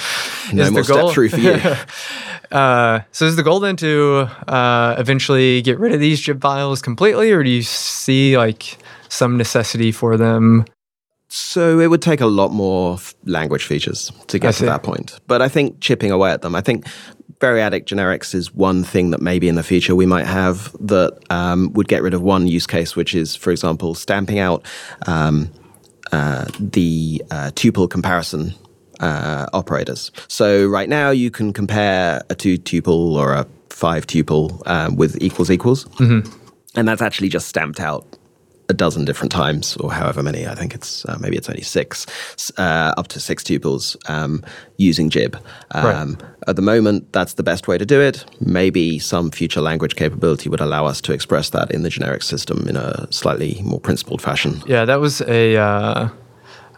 No 0.52 0.62
Is 0.62 0.68
the 0.68 0.70
more 0.70 0.84
step 0.84 0.96
goal- 0.96 1.12
through 1.12 1.28
for 1.28 1.38
you. 1.38 1.60
Uh, 2.52 3.00
so 3.10 3.24
is 3.24 3.34
the 3.34 3.42
goal 3.42 3.58
then 3.58 3.74
to 3.74 4.28
uh, 4.46 4.94
eventually 4.96 5.60
get 5.62 5.76
rid 5.80 5.92
of 5.92 5.98
these 5.98 6.20
gyb 6.20 6.40
files 6.40 6.80
completely, 6.80 7.32
or 7.32 7.42
do 7.42 7.50
you 7.50 7.62
see 7.62 8.38
like 8.38 8.78
some 9.08 9.36
necessity 9.36 9.90
for 9.90 10.16
them? 10.16 10.64
So 11.28 11.80
it 11.80 11.88
would 11.88 12.02
take 12.02 12.20
a 12.20 12.26
lot 12.26 12.52
more 12.52 12.98
language 13.24 13.64
features 13.64 14.12
to 14.28 14.38
get 14.38 14.54
to 14.56 14.66
that 14.66 14.84
point. 14.84 15.18
But 15.26 15.42
I 15.42 15.48
think 15.48 15.80
chipping 15.80 16.12
away 16.12 16.30
at 16.30 16.42
them, 16.42 16.54
I 16.54 16.60
think 16.60 16.86
variadic 17.40 17.84
generics 17.84 18.34
is 18.34 18.54
one 18.54 18.84
thing 18.84 19.10
that 19.10 19.20
maybe 19.20 19.48
in 19.48 19.54
the 19.54 19.62
future 19.62 19.94
we 19.94 20.06
might 20.06 20.26
have 20.26 20.74
that 20.80 21.18
um, 21.30 21.72
would 21.72 21.88
get 21.88 22.02
rid 22.02 22.14
of 22.14 22.22
one 22.22 22.46
use 22.46 22.66
case, 22.66 22.96
which 22.96 23.14
is, 23.14 23.36
for 23.36 23.50
example, 23.50 23.94
stamping 23.94 24.38
out 24.38 24.64
um, 25.06 25.50
uh, 26.12 26.46
the 26.58 27.22
uh, 27.30 27.50
tuple 27.54 27.88
comparison 27.88 28.54
uh, 29.00 29.46
operators. 29.52 30.10
So 30.28 30.66
right 30.66 30.88
now 30.88 31.10
you 31.10 31.30
can 31.30 31.52
compare 31.52 32.22
a 32.30 32.34
two 32.34 32.58
tuple 32.58 33.16
or 33.16 33.32
a 33.34 33.46
five 33.70 34.06
tuple 34.06 34.62
um, 34.66 34.96
with 34.96 35.20
equals 35.20 35.50
equals, 35.50 35.86
and 36.76 36.86
that's 36.88 37.02
actually 37.02 37.28
just 37.28 37.48
stamped 37.48 37.80
out 37.80 38.06
a 38.68 38.74
dozen 38.74 39.04
different 39.04 39.30
times, 39.32 39.76
or 39.76 39.92
however 39.92 40.22
many. 40.22 40.46
I 40.46 40.54
think 40.54 40.74
it's 40.74 41.04
uh, 41.04 41.18
maybe 41.20 41.36
it's 41.36 41.48
only 41.48 41.62
six, 41.62 42.06
uh, 42.58 42.94
up 42.96 43.08
to 43.08 43.20
six 43.20 43.42
tuples 43.42 43.96
um, 44.08 44.42
using 44.76 45.10
Gyb. 45.10 45.38
Um, 45.72 46.18
At 46.46 46.56
the 46.56 46.62
moment, 46.62 47.12
that's 47.12 47.34
the 47.34 47.42
best 47.42 47.68
way 47.68 47.78
to 47.78 47.86
do 47.86 48.00
it. 48.00 48.24
Maybe 48.40 48.98
some 48.98 49.30
future 49.30 49.60
language 49.60 49.96
capability 49.96 50.48
would 50.48 50.60
allow 50.60 50.86
us 50.86 51.00
to 51.02 51.12
express 51.12 51.50
that 51.50 51.70
in 51.70 51.82
the 51.82 51.90
generic 51.90 52.22
system 52.22 52.66
in 52.68 52.76
a 52.76 53.06
slightly 53.10 53.60
more 53.62 53.80
principled 53.80 54.20
fashion. 54.20 54.62
Yeah, 54.66 54.84
that 54.84 55.00
was 55.00 55.20
a 55.22 55.56
uh, 55.56 56.08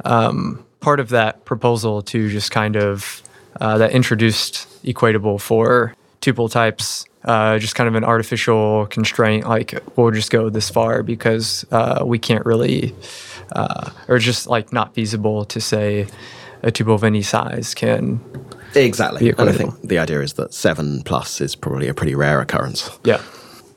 um, 0.05 0.65
part 0.81 1.01
of 1.01 1.09
that 1.09 1.45
proposal 1.45 2.03
to 2.03 2.29
just 2.31 2.51
kind 2.51 2.77
of 2.77 3.23
uh, 3.61 3.79
that 3.79 3.93
introduced 3.93 4.69
equatable 4.85 5.41
for 5.41 5.95
tuple 6.21 6.51
types. 6.51 7.06
Uh, 7.27 7.59
just 7.59 7.75
kind 7.75 7.89
of 7.89 7.97
an 7.97 8.05
artificial 8.05 8.87
constraint, 8.87 9.49
like 9.49 9.75
we'll 9.97 10.13
just 10.13 10.31
go 10.31 10.49
this 10.49 10.71
far 10.71 11.03
because 11.03 11.67
uh, 11.73 12.05
we 12.07 12.19
can't 12.21 12.47
really, 12.47 12.95
uh, 13.51 13.91
or 14.07 14.19
just 14.21 14.47
like 14.47 14.73
not 14.73 14.95
feasible 14.95 15.45
to 15.47 15.61
say 15.61 16.07
a 16.63 16.71
tuple 16.71 16.95
of 16.95 17.03
any 17.03 17.23
size 17.23 17.75
can. 17.75 18.21
Exactly. 18.77 19.19
Be 19.21 19.31
And 19.39 19.51
I 19.51 19.53
think 19.53 19.75
the 19.83 19.99
idea 19.99 20.21
is 20.21 20.35
that 20.35 20.55
seven 20.55 21.03
plus 21.03 21.41
is 21.41 21.57
probably 21.57 21.89
a 21.89 21.95
pretty 21.95 22.15
rare 22.15 22.41
occurrence, 22.41 22.91
Yeah. 23.03 23.21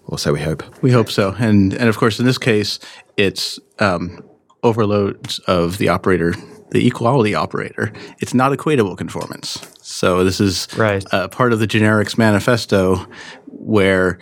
or 0.06 0.20
so 0.20 0.32
we 0.34 0.42
hope. 0.42 0.64
We 0.84 0.92
hope 0.92 1.10
so, 1.10 1.34
and 1.40 1.74
and 1.74 1.90
of 1.90 1.98
course, 1.98 2.20
in 2.20 2.26
this 2.28 2.38
case, 2.38 2.80
it's 3.18 3.60
um, 3.80 4.24
overloads 4.62 5.40
of 5.48 5.78
the 5.80 5.90
operator, 5.90 6.36
the 6.72 6.86
equality 6.88 7.34
operator. 7.36 7.92
It's 8.20 8.34
not 8.34 8.52
equatable 8.52 8.98
conformance. 8.98 9.60
So 9.82 10.24
this 10.24 10.40
is 10.40 10.68
Right. 10.78 11.04
uh, 11.14 11.28
part 11.28 11.54
of 11.54 11.60
the 11.60 11.68
generics 11.68 12.18
manifesto, 12.18 13.06
where 13.48 14.20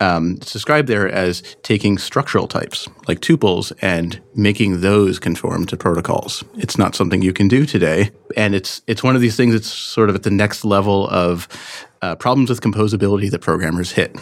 um, 0.00 0.38
it's 0.40 0.52
described 0.52 0.88
there 0.88 1.08
as 1.08 1.42
taking 1.62 1.96
structural 1.98 2.48
types 2.48 2.88
like 3.06 3.20
tuples 3.20 3.72
and 3.80 4.20
making 4.34 4.80
those 4.80 5.20
conform 5.20 5.64
to 5.66 5.76
protocols. 5.76 6.42
It's 6.56 6.76
not 6.76 6.96
something 6.96 7.22
you 7.22 7.32
can 7.32 7.46
do 7.46 7.64
today, 7.66 8.10
and 8.36 8.54
it's 8.54 8.82
it's 8.88 9.02
one 9.04 9.14
of 9.14 9.20
these 9.22 9.36
things 9.36 9.52
that's 9.54 9.68
sort 9.70 10.08
of 10.08 10.16
at 10.16 10.24
the 10.24 10.30
next 10.30 10.64
level 10.64 11.08
of 11.08 11.46
uh, 12.00 12.16
problems 12.16 12.50
with 12.50 12.60
composability 12.60 13.30
that 13.30 13.40
programmers 13.42 13.92
hit 13.92 14.16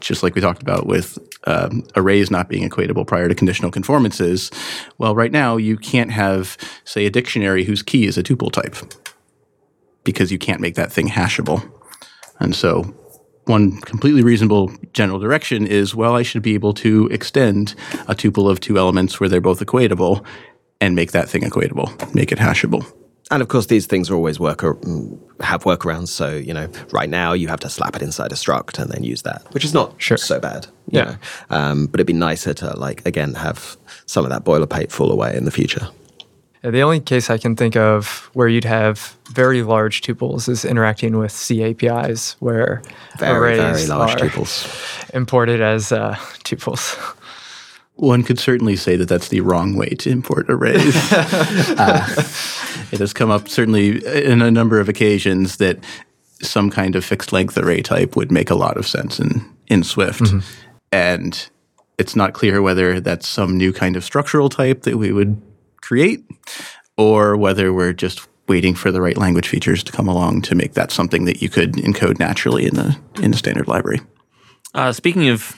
just 0.00 0.22
like 0.22 0.34
we 0.34 0.40
talked 0.40 0.62
about 0.62 0.86
with 0.86 1.18
um, 1.44 1.84
arrays 1.96 2.30
not 2.30 2.48
being 2.48 2.68
equatable 2.68 3.06
prior 3.06 3.28
to 3.28 3.34
conditional 3.34 3.70
conformances. 3.70 4.50
Well, 4.98 5.14
right 5.14 5.32
now 5.32 5.56
you 5.56 5.76
can't 5.76 6.10
have, 6.10 6.56
say, 6.84 7.06
a 7.06 7.10
dictionary 7.10 7.64
whose 7.64 7.82
key 7.82 8.06
is 8.06 8.18
a 8.18 8.22
tuple 8.22 8.52
type 8.52 8.76
because 10.04 10.32
you 10.32 10.38
can't 10.38 10.60
make 10.60 10.74
that 10.74 10.92
thing 10.92 11.08
hashable. 11.08 11.70
And 12.40 12.54
so, 12.54 12.82
one 13.44 13.80
completely 13.80 14.22
reasonable 14.22 14.70
general 14.92 15.18
direction 15.18 15.66
is 15.66 15.94
well, 15.94 16.14
I 16.14 16.22
should 16.22 16.42
be 16.42 16.54
able 16.54 16.74
to 16.74 17.06
extend 17.08 17.74
a 18.06 18.14
tuple 18.14 18.50
of 18.50 18.60
two 18.60 18.78
elements 18.78 19.18
where 19.18 19.28
they're 19.28 19.40
both 19.40 19.60
equatable 19.60 20.24
and 20.80 20.94
make 20.94 21.12
that 21.12 21.28
thing 21.28 21.42
equatable, 21.42 22.14
make 22.14 22.30
it 22.30 22.38
hashable. 22.38 22.86
And 23.30 23.42
of 23.42 23.48
course, 23.48 23.66
these 23.66 23.86
things 23.86 24.10
are 24.10 24.14
always 24.14 24.40
work 24.40 24.58
mm, 24.60 25.18
have 25.40 25.64
workarounds. 25.64 26.08
So 26.08 26.34
you 26.34 26.54
know, 26.54 26.68
right 26.92 27.08
now 27.10 27.32
you 27.34 27.48
have 27.48 27.60
to 27.60 27.68
slap 27.68 27.94
it 27.96 28.02
inside 28.02 28.32
a 28.32 28.36
struct 28.36 28.78
and 28.78 28.90
then 28.90 29.04
use 29.04 29.22
that, 29.22 29.42
which 29.52 29.64
is 29.64 29.74
not 29.74 29.94
Sure. 29.98 30.16
so 30.16 30.40
bad. 30.40 30.66
you 30.90 30.98
Yeah. 31.00 31.04
know. 31.04 31.16
Um, 31.50 31.86
but 31.86 32.00
it'd 32.00 32.06
be 32.06 32.12
nicer 32.14 32.54
to 32.54 32.76
like 32.78 33.06
again 33.06 33.34
have 33.34 33.76
some 34.06 34.24
of 34.24 34.30
that 34.30 34.44
boilerplate 34.44 34.90
fall 34.90 35.10
away 35.12 35.36
in 35.36 35.44
the 35.44 35.50
future. 35.50 35.88
Yeah, 36.64 36.70
the 36.72 36.82
only 36.82 36.98
case 37.00 37.30
I 37.30 37.38
can 37.38 37.54
think 37.54 37.76
of 37.76 38.30
where 38.32 38.48
you'd 38.48 38.64
have 38.64 39.14
very 39.30 39.62
large 39.62 40.00
tuples 40.00 40.48
is 40.48 40.64
interacting 40.64 41.16
with 41.16 41.30
C 41.30 41.62
APIs, 41.62 42.34
where 42.40 42.82
Very 43.18 43.56
arrays 43.58 43.86
very 43.86 43.86
large 43.86 44.14
are 44.20 44.28
tuples. 44.28 44.66
imported 45.14 45.60
as 45.60 45.92
uh, 45.92 46.16
tuples. 46.44 46.96
One 47.98 48.22
could 48.22 48.38
certainly 48.38 48.76
say 48.76 48.96
that 48.96 49.08
that's 49.08 49.28
the 49.28 49.40
wrong 49.40 49.74
way 49.74 49.88
to 49.90 50.10
import 50.10 50.46
arrays. 50.48 50.94
Uh, 51.80 52.06
it 52.90 52.98
has 53.00 53.12
come 53.12 53.30
up 53.30 53.48
certainly 53.48 54.04
in 54.06 54.40
a 54.40 54.50
number 54.50 54.80
of 54.80 54.88
occasions 54.88 55.58
that 55.58 55.78
some 56.40 56.70
kind 56.70 56.96
of 56.96 57.04
fixed 57.04 57.32
length 57.32 57.58
array 57.58 57.82
type 57.82 58.16
would 58.16 58.32
make 58.32 58.50
a 58.50 58.54
lot 58.54 58.76
of 58.76 58.86
sense 58.86 59.18
in, 59.20 59.44
in 59.66 59.82
Swift. 59.82 60.22
And 60.90 61.48
it's 61.98 62.16
not 62.16 62.32
clear 62.32 62.62
whether 62.62 63.00
that's 63.00 63.28
some 63.28 63.56
new 63.56 63.72
kind 63.72 63.96
of 63.96 64.04
structural 64.04 64.48
type 64.48 64.82
that 64.82 64.96
we 64.96 65.12
would 65.12 65.40
create 65.80 66.24
or 66.96 67.36
whether 67.36 67.72
we're 67.72 67.92
just 67.92 68.26
waiting 68.48 68.74
for 68.74 68.90
the 68.90 69.00
right 69.00 69.16
language 69.16 69.48
features 69.48 69.82
to 69.84 69.92
come 69.92 70.08
along 70.08 70.42
to 70.42 70.54
make 70.54 70.74
that 70.74 70.90
something 70.90 71.26
that 71.26 71.42
you 71.42 71.48
could 71.48 71.74
encode 71.74 72.18
naturally 72.18 72.66
in 72.66 72.74
the 72.74 72.96
in 73.22 73.30
the 73.30 73.36
standard 73.36 73.68
library. 73.68 74.00
Uh, 74.74 74.92
speaking 74.92 75.28
of 75.28 75.56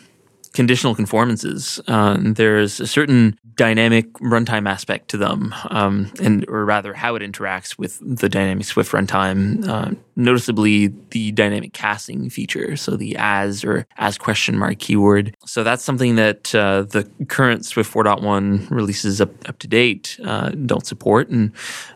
conditional 0.52 0.94
conformances, 0.94 1.80
uh, 1.86 2.16
there's 2.20 2.80
a 2.80 2.86
certain 2.86 3.38
dynamic 3.54 4.12
runtime 4.14 4.68
aspect 4.68 5.08
to 5.08 5.16
them, 5.16 5.54
um, 5.70 6.10
and 6.22 6.44
or 6.48 6.64
rather 6.64 6.94
how 6.94 7.14
it 7.14 7.22
interacts 7.22 7.78
with 7.78 7.98
the 8.00 8.28
dynamic 8.28 8.64
Swift 8.64 8.92
runtime. 8.92 9.66
Uh, 9.68 9.94
noticeably, 10.16 10.88
the 11.10 11.32
dynamic 11.32 11.72
casting 11.72 12.30
feature, 12.30 12.76
so 12.76 12.96
the 12.96 13.16
as 13.18 13.64
or 13.64 13.86
as 13.98 14.18
question 14.18 14.58
mark 14.58 14.78
keyword. 14.78 15.36
So 15.46 15.62
that's 15.62 15.84
something 15.84 16.16
that 16.16 16.54
uh, 16.54 16.82
the 16.82 17.08
current 17.28 17.64
Swift 17.64 17.92
4.1 17.92 18.70
releases 18.70 19.20
up 19.20 19.30
up 19.48 19.58
to 19.60 19.68
date 19.68 20.18
uh, 20.24 20.50
don't 20.50 20.86
support, 20.86 21.28
and 21.28 21.52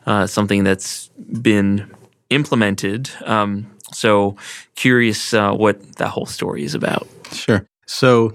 uh, 0.06 0.26
something 0.26 0.64
that's 0.64 1.08
been 1.42 1.90
implemented. 2.30 3.10
Um, 3.24 3.70
so 3.92 4.36
curious 4.74 5.32
uh, 5.34 5.52
what 5.52 5.96
that 5.96 6.08
whole 6.08 6.26
story 6.26 6.64
is 6.64 6.74
about. 6.74 7.08
Sure. 7.32 7.66
So, 7.86 8.34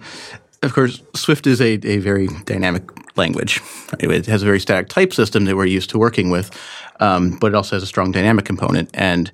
of 0.61 0.73
course, 0.73 1.01
Swift 1.15 1.47
is 1.47 1.61
a, 1.61 1.79
a 1.87 1.97
very 1.97 2.27
dynamic 2.45 2.83
language. 3.17 3.61
It 3.99 4.25
has 4.25 4.41
a 4.41 4.45
very 4.45 4.59
static 4.59 4.89
type 4.89 5.13
system 5.13 5.45
that 5.45 5.55
we're 5.55 5.65
used 5.65 5.89
to 5.91 5.97
working 5.97 6.29
with, 6.29 6.51
um, 6.99 7.37
but 7.39 7.47
it 7.47 7.55
also 7.55 7.75
has 7.75 7.83
a 7.83 7.87
strong 7.87 8.11
dynamic 8.11 8.45
component. 8.45 8.89
And 8.93 9.31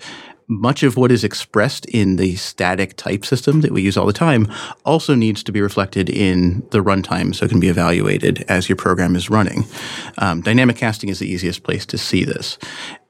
much 0.48 0.84
of 0.84 0.96
what 0.96 1.12
is 1.12 1.24
expressed 1.24 1.86
in 1.88 2.18
the 2.18 2.36
static 2.36 2.96
type 2.98 3.26
system 3.26 3.62
that 3.62 3.72
we 3.72 3.82
use 3.82 3.98
all 3.98 4.06
the 4.06 4.14
time 4.14 4.48
also 4.86 5.16
needs 5.16 5.44
to 5.44 5.52
be 5.52 5.62
reflected 5.62 6.10
in 6.10 6.60
the 6.70 6.84
runtime 6.84 7.34
so 7.34 7.46
it 7.46 7.50
can 7.50 7.60
be 7.60 7.70
evaluated 7.70 8.46
as 8.48 8.70
your 8.70 8.76
program 8.76 9.16
is 9.16 9.30
running. 9.30 9.66
Um, 10.20 10.42
dynamic 10.42 10.76
casting 10.78 11.10
is 11.10 11.20
the 11.20 11.28
easiest 11.28 11.64
place 11.64 11.86
to 11.88 11.98
see 11.98 12.24
this. 12.24 12.58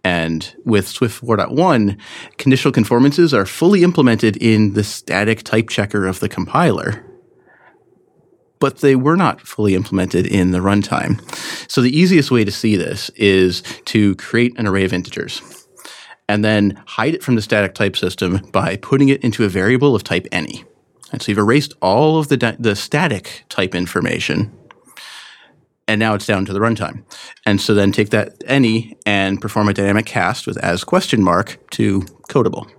And 0.05 0.55
with 0.65 0.87
Swift 0.87 1.19
4.1, 1.19 1.99
conditional 2.37 2.71
conformances 2.71 3.33
are 3.33 3.47
fully 3.47 3.83
implemented 3.83 4.37
in 4.37 4.73
the 4.73 4.83
static 4.83 5.41
type 5.41 5.67
checker 5.67 6.05
of 6.05 6.19
the 6.19 6.29
compiler, 6.29 7.03
but 8.59 8.77
they 8.77 8.95
were 8.95 9.15
not 9.15 9.41
fully 9.41 9.73
implemented 9.73 10.27
in 10.27 10.51
the 10.51 10.59
runtime. 10.59 11.19
So 11.67 11.81
the 11.81 11.97
easiest 11.97 12.29
way 12.29 12.45
to 12.45 12.51
see 12.51 12.75
this 12.75 13.09
is 13.15 13.63
to 13.85 14.13
create 14.17 14.53
an 14.59 14.67
array 14.67 14.85
of 14.85 14.93
integers 14.93 15.41
and 16.29 16.45
then 16.45 16.79
hide 16.85 17.15
it 17.15 17.23
from 17.23 17.33
the 17.33 17.41
static 17.41 17.73
type 17.73 17.97
system 17.97 18.47
by 18.51 18.75
putting 18.77 19.09
it 19.09 19.23
into 19.23 19.43
a 19.43 19.49
variable 19.49 19.95
of 19.95 20.03
type 20.03 20.27
any. 20.31 20.63
And 21.11 21.19
so 21.19 21.31
you've 21.31 21.39
erased 21.39 21.73
all 21.81 22.19
of 22.19 22.27
the, 22.27 22.55
the 22.59 22.75
static 22.75 23.45
type 23.49 23.73
information 23.73 24.55
and 25.87 25.99
now 25.99 26.13
it's 26.13 26.25
down 26.25 26.45
to 26.45 26.53
the 26.53 26.59
runtime. 26.59 27.03
And 27.45 27.61
so 27.61 27.73
then 27.73 27.91
take 27.91 28.09
that 28.09 28.43
any 28.45 28.97
and 29.05 29.39
perform 29.39 29.69
a 29.69 29.73
dynamic 29.73 30.05
cast 30.05 30.47
with 30.47 30.57
as 30.57 30.83
question 30.83 31.23
mark 31.23 31.59
to 31.71 32.01
codable. 32.29 32.69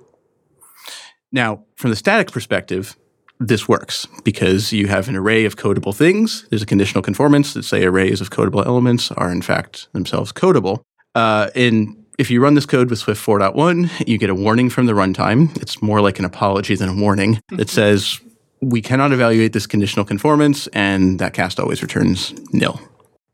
Now, 1.33 1.65
from 1.77 1.91
the 1.91 1.97
static 1.97 2.33
perspective, 2.33 2.97
this 3.39 3.69
works 3.69 4.07
because 4.25 4.73
you 4.73 4.87
have 4.89 5.09
an 5.09 5.17
array 5.17 5.45
of 5.45 5.57
codable 5.57 5.95
things. 5.95 6.47
There's 6.49 6.63
a 6.63 6.67
conditional 6.67 7.03
conformance 7.03 7.53
that 7.55 7.65
say 7.65 7.85
arrays 7.85 8.21
of 8.21 8.31
codable 8.31 8.65
elements 8.65 9.11
are 9.13 9.31
in 9.31 9.43
fact 9.43 9.93
themselves 9.93 10.33
codable. 10.33 10.81
Uh, 11.15 11.51
in 11.55 12.03
if 12.19 12.31
you 12.31 12.43
run 12.43 12.55
this 12.55 12.65
code 12.65 12.89
with 12.89 12.99
Swift 12.99 13.25
4.1, 13.25 14.09
you 14.09 14.17
get 14.17 14.31
a 14.31 14.35
warning 14.35 14.71
from 14.71 14.87
the 14.87 14.95
runtime. 14.95 15.55
It's 15.61 15.83
more 15.83 16.01
like 16.01 16.19
an 16.19 16.25
apology 16.25 16.75
than 16.75 16.89
a 16.89 16.95
warning 16.95 17.41
that 17.51 17.69
says 17.69 18.21
we 18.63 18.81
cannot 18.81 19.13
evaluate 19.13 19.53
this 19.53 19.67
conditional 19.67 20.07
conformance, 20.07 20.67
and 20.69 21.19
that 21.19 21.35
cast 21.35 21.61
always 21.61 21.83
returns 21.83 22.33
nil. 22.55 22.81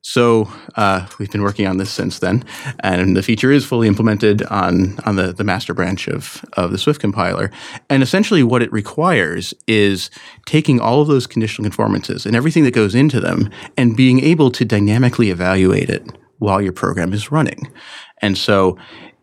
So 0.04 0.50
uh, 0.74 1.06
we've 1.18 1.30
been 1.30 1.42
working 1.42 1.68
on 1.68 1.76
this 1.76 1.90
since 1.90 2.18
then, 2.18 2.44
and 2.80 3.16
the 3.16 3.22
feature 3.22 3.52
is 3.52 3.64
fully 3.64 3.86
implemented 3.86 4.42
on 4.42 4.98
on 5.06 5.14
the, 5.14 5.32
the 5.32 5.44
master 5.44 5.74
branch 5.74 6.08
of 6.08 6.44
of 6.54 6.72
the 6.72 6.78
Swift 6.78 7.00
compiler. 7.00 7.52
And 7.88 8.02
essentially, 8.02 8.42
what 8.42 8.62
it 8.62 8.72
requires 8.72 9.54
is 9.68 10.10
taking 10.44 10.80
all 10.80 11.00
of 11.00 11.08
those 11.08 11.28
conditional 11.28 11.64
conformances 11.64 12.26
and 12.26 12.34
everything 12.34 12.64
that 12.64 12.74
goes 12.74 12.96
into 12.96 13.20
them, 13.20 13.48
and 13.76 13.96
being 13.96 14.18
able 14.24 14.50
to 14.50 14.64
dynamically 14.64 15.30
evaluate 15.30 15.88
it 15.88 16.04
while 16.38 16.60
your 16.60 16.72
program 16.72 17.12
is 17.12 17.30
running. 17.30 17.72
And 18.20 18.36
so, 18.36 18.76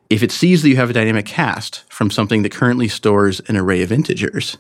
if 0.10 0.24
it 0.24 0.32
sees 0.32 0.62
that 0.62 0.70
you 0.70 0.78
have 0.78 0.90
a 0.90 0.94
dynamic 0.94 1.26
cast 1.26 1.84
from 1.90 2.10
something 2.10 2.42
that 2.44 2.54
currently 2.54 2.88
stores 2.88 3.42
an 3.50 3.58
array 3.58 3.84
of 3.84 3.92
integers 3.92 4.58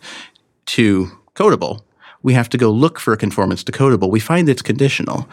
to 0.65 1.11
codable, 1.33 1.79
we 2.23 2.33
have 2.33 2.49
to 2.49 2.57
go 2.57 2.69
look 2.69 2.99
for 2.99 3.13
a 3.13 3.17
conformance 3.17 3.63
to 3.63 3.71
codable. 3.71 4.09
We 4.09 4.19
find 4.19 4.49
it's 4.49 4.61
conditional. 4.61 5.29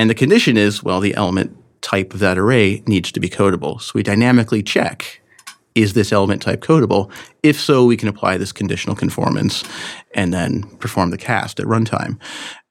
And 0.00 0.08
the 0.08 0.14
condition 0.14 0.56
is, 0.56 0.82
well, 0.82 0.98
the 0.98 1.14
element 1.14 1.54
type 1.82 2.14
of 2.14 2.20
that 2.20 2.38
array 2.38 2.82
needs 2.86 3.12
to 3.12 3.20
be 3.20 3.28
codable. 3.28 3.82
So 3.82 3.92
we 3.94 4.02
dynamically 4.02 4.62
check, 4.62 5.20
is 5.74 5.92
this 5.92 6.10
element 6.10 6.40
type 6.40 6.62
codable? 6.62 7.12
If 7.42 7.60
so, 7.60 7.84
we 7.84 7.98
can 7.98 8.08
apply 8.08 8.38
this 8.38 8.50
conditional 8.50 8.96
conformance 8.96 9.62
and 10.14 10.32
then 10.32 10.62
perform 10.78 11.10
the 11.10 11.18
cast 11.18 11.60
at 11.60 11.66
runtime. 11.66 12.18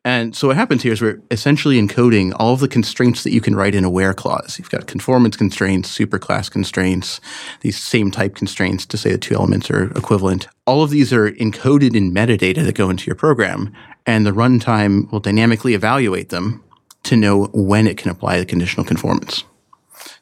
And 0.04 0.36
so 0.36 0.48
what 0.48 0.58
happens 0.58 0.82
here 0.82 0.92
is 0.92 1.04
we're 1.04 1.22
essentially 1.30 1.80
encoding 1.80 2.34
all 2.38 2.54
of 2.54 2.62
the 2.62 2.68
constraints 2.68 3.24
that 3.24 3.32
you 3.32 3.42
can 3.42 3.56
write 3.56 3.76
in 3.76 3.84
a 3.84 3.92
where 3.92 4.16
clause. 4.16 4.58
You've 4.58 4.72
got 4.72 4.88
conformance 4.88 5.38
constraints, 5.38 5.96
superclass 5.96 6.50
constraints, 6.50 7.22
these 7.62 7.80
same 7.80 8.10
type 8.10 8.34
constraints 8.34 8.88
to 8.88 8.98
say 8.98 9.12
the 9.12 9.20
two 9.20 9.36
elements 9.36 9.70
are 9.70 9.92
equivalent. 9.92 10.48
All 10.66 10.82
of 10.82 10.90
these 10.90 11.14
are 11.14 11.30
encoded 11.34 11.96
in 11.96 12.12
metadata 12.12 12.66
that 12.66 12.74
go 12.74 12.90
into 12.90 13.06
your 13.06 13.16
program, 13.16 13.72
and 14.08 14.26
the 14.26 14.32
runtime 14.32 15.12
will 15.12 15.20
dynamically 15.20 15.76
evaluate 15.76 16.30
them 16.30 16.64
to 17.10 17.18
know 17.18 17.46
when 17.54 17.88
it 17.88 17.98
can 17.98 18.10
apply 18.10 18.40
the 18.40 18.46
conditional 18.46 18.86
conformance. 18.86 19.44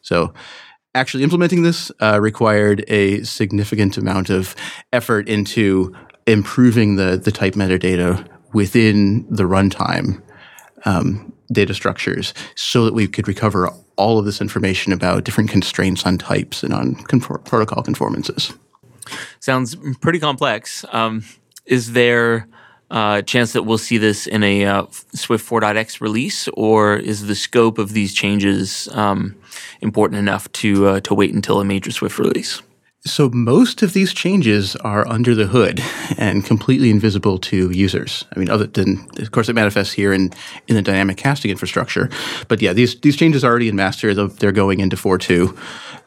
So 0.02 0.34
actually 0.96 1.24
implementing 1.24 1.62
this 1.62 1.92
uh, 2.02 2.20
required 2.20 2.84
a 2.88 3.24
significant 3.24 3.98
amount 3.98 4.30
of 4.30 4.56
effort 4.92 5.28
into 5.28 5.96
improving 6.26 6.96
the, 6.96 7.18
the 7.18 7.32
type 7.32 7.54
metadata 7.54 8.28
within 8.54 9.26
the 9.30 9.44
runtime 9.44 10.22
um, 10.86 11.32
data 11.52 11.74
structures 11.74 12.34
so 12.56 12.86
that 12.86 12.94
we 12.94 13.08
could 13.08 13.28
recover 13.28 13.70
all 13.96 14.20
of 14.20 14.26
this 14.26 14.42
information 14.42 14.94
about 14.94 15.24
different 15.24 15.50
constraints 15.50 16.06
on 16.06 16.18
types 16.18 16.64
and 16.64 16.74
on 16.74 16.96
confor- 16.96 17.44
protocol 17.46 17.84
conformances. 17.84 18.54
Sounds 19.40 19.76
pretty 20.02 20.20
complex. 20.20 20.86
Um, 20.92 21.24
is 21.66 21.94
there 21.94 22.48
uh, 22.90 23.22
chance 23.22 23.54
that 23.54 23.64
we'll 23.64 23.78
see 23.78 23.98
this 23.98 24.28
in 24.28 24.44
a 24.44 24.66
uh, 24.66 24.86
Swift 25.14 25.48
4.x 25.48 26.00
release, 26.02 26.48
or 26.50 26.96
is 26.96 27.28
the 27.28 27.36
scope 27.36 27.78
of 27.78 27.94
these 27.94 28.14
changes 28.14 28.88
um, 28.94 29.36
important 29.82 30.20
enough 30.20 30.52
to 30.54 30.88
uh, 30.88 31.00
to 31.02 31.14
wait 31.14 31.34
until 31.34 31.60
a 31.60 31.66
major 31.66 31.92
Swift 31.92 32.18
release? 32.18 32.62
So 33.06 33.30
most 33.30 33.84
of 33.84 33.94
these 33.94 34.14
changes 34.14 34.76
are 34.78 35.08
under 35.08 35.34
the 35.34 35.48
hood 35.48 35.82
and 36.18 36.44
completely 36.44 36.90
invisible 36.90 37.38
to 37.40 37.72
users. 37.72 38.26
I 38.36 38.40
mean, 38.40 38.50
other 38.50 38.68
than 38.68 39.08
of 39.18 39.32
course 39.32 39.48
it 39.50 39.54
manifests 39.54 39.94
here 39.94 40.14
in 40.14 40.32
in 40.68 40.76
the 40.76 40.82
dynamic 40.82 41.18
casting 41.18 41.52
infrastructure, 41.52 42.10
but 42.48 42.62
yeah, 42.62 42.74
these 42.74 43.00
these 43.02 43.16
changes 43.16 43.44
are 43.44 43.50
already 43.50 43.70
in 43.70 43.76
master. 43.76 44.14
They're 44.14 44.52
going 44.52 44.80
into 44.80 44.96
4.2 44.96 45.58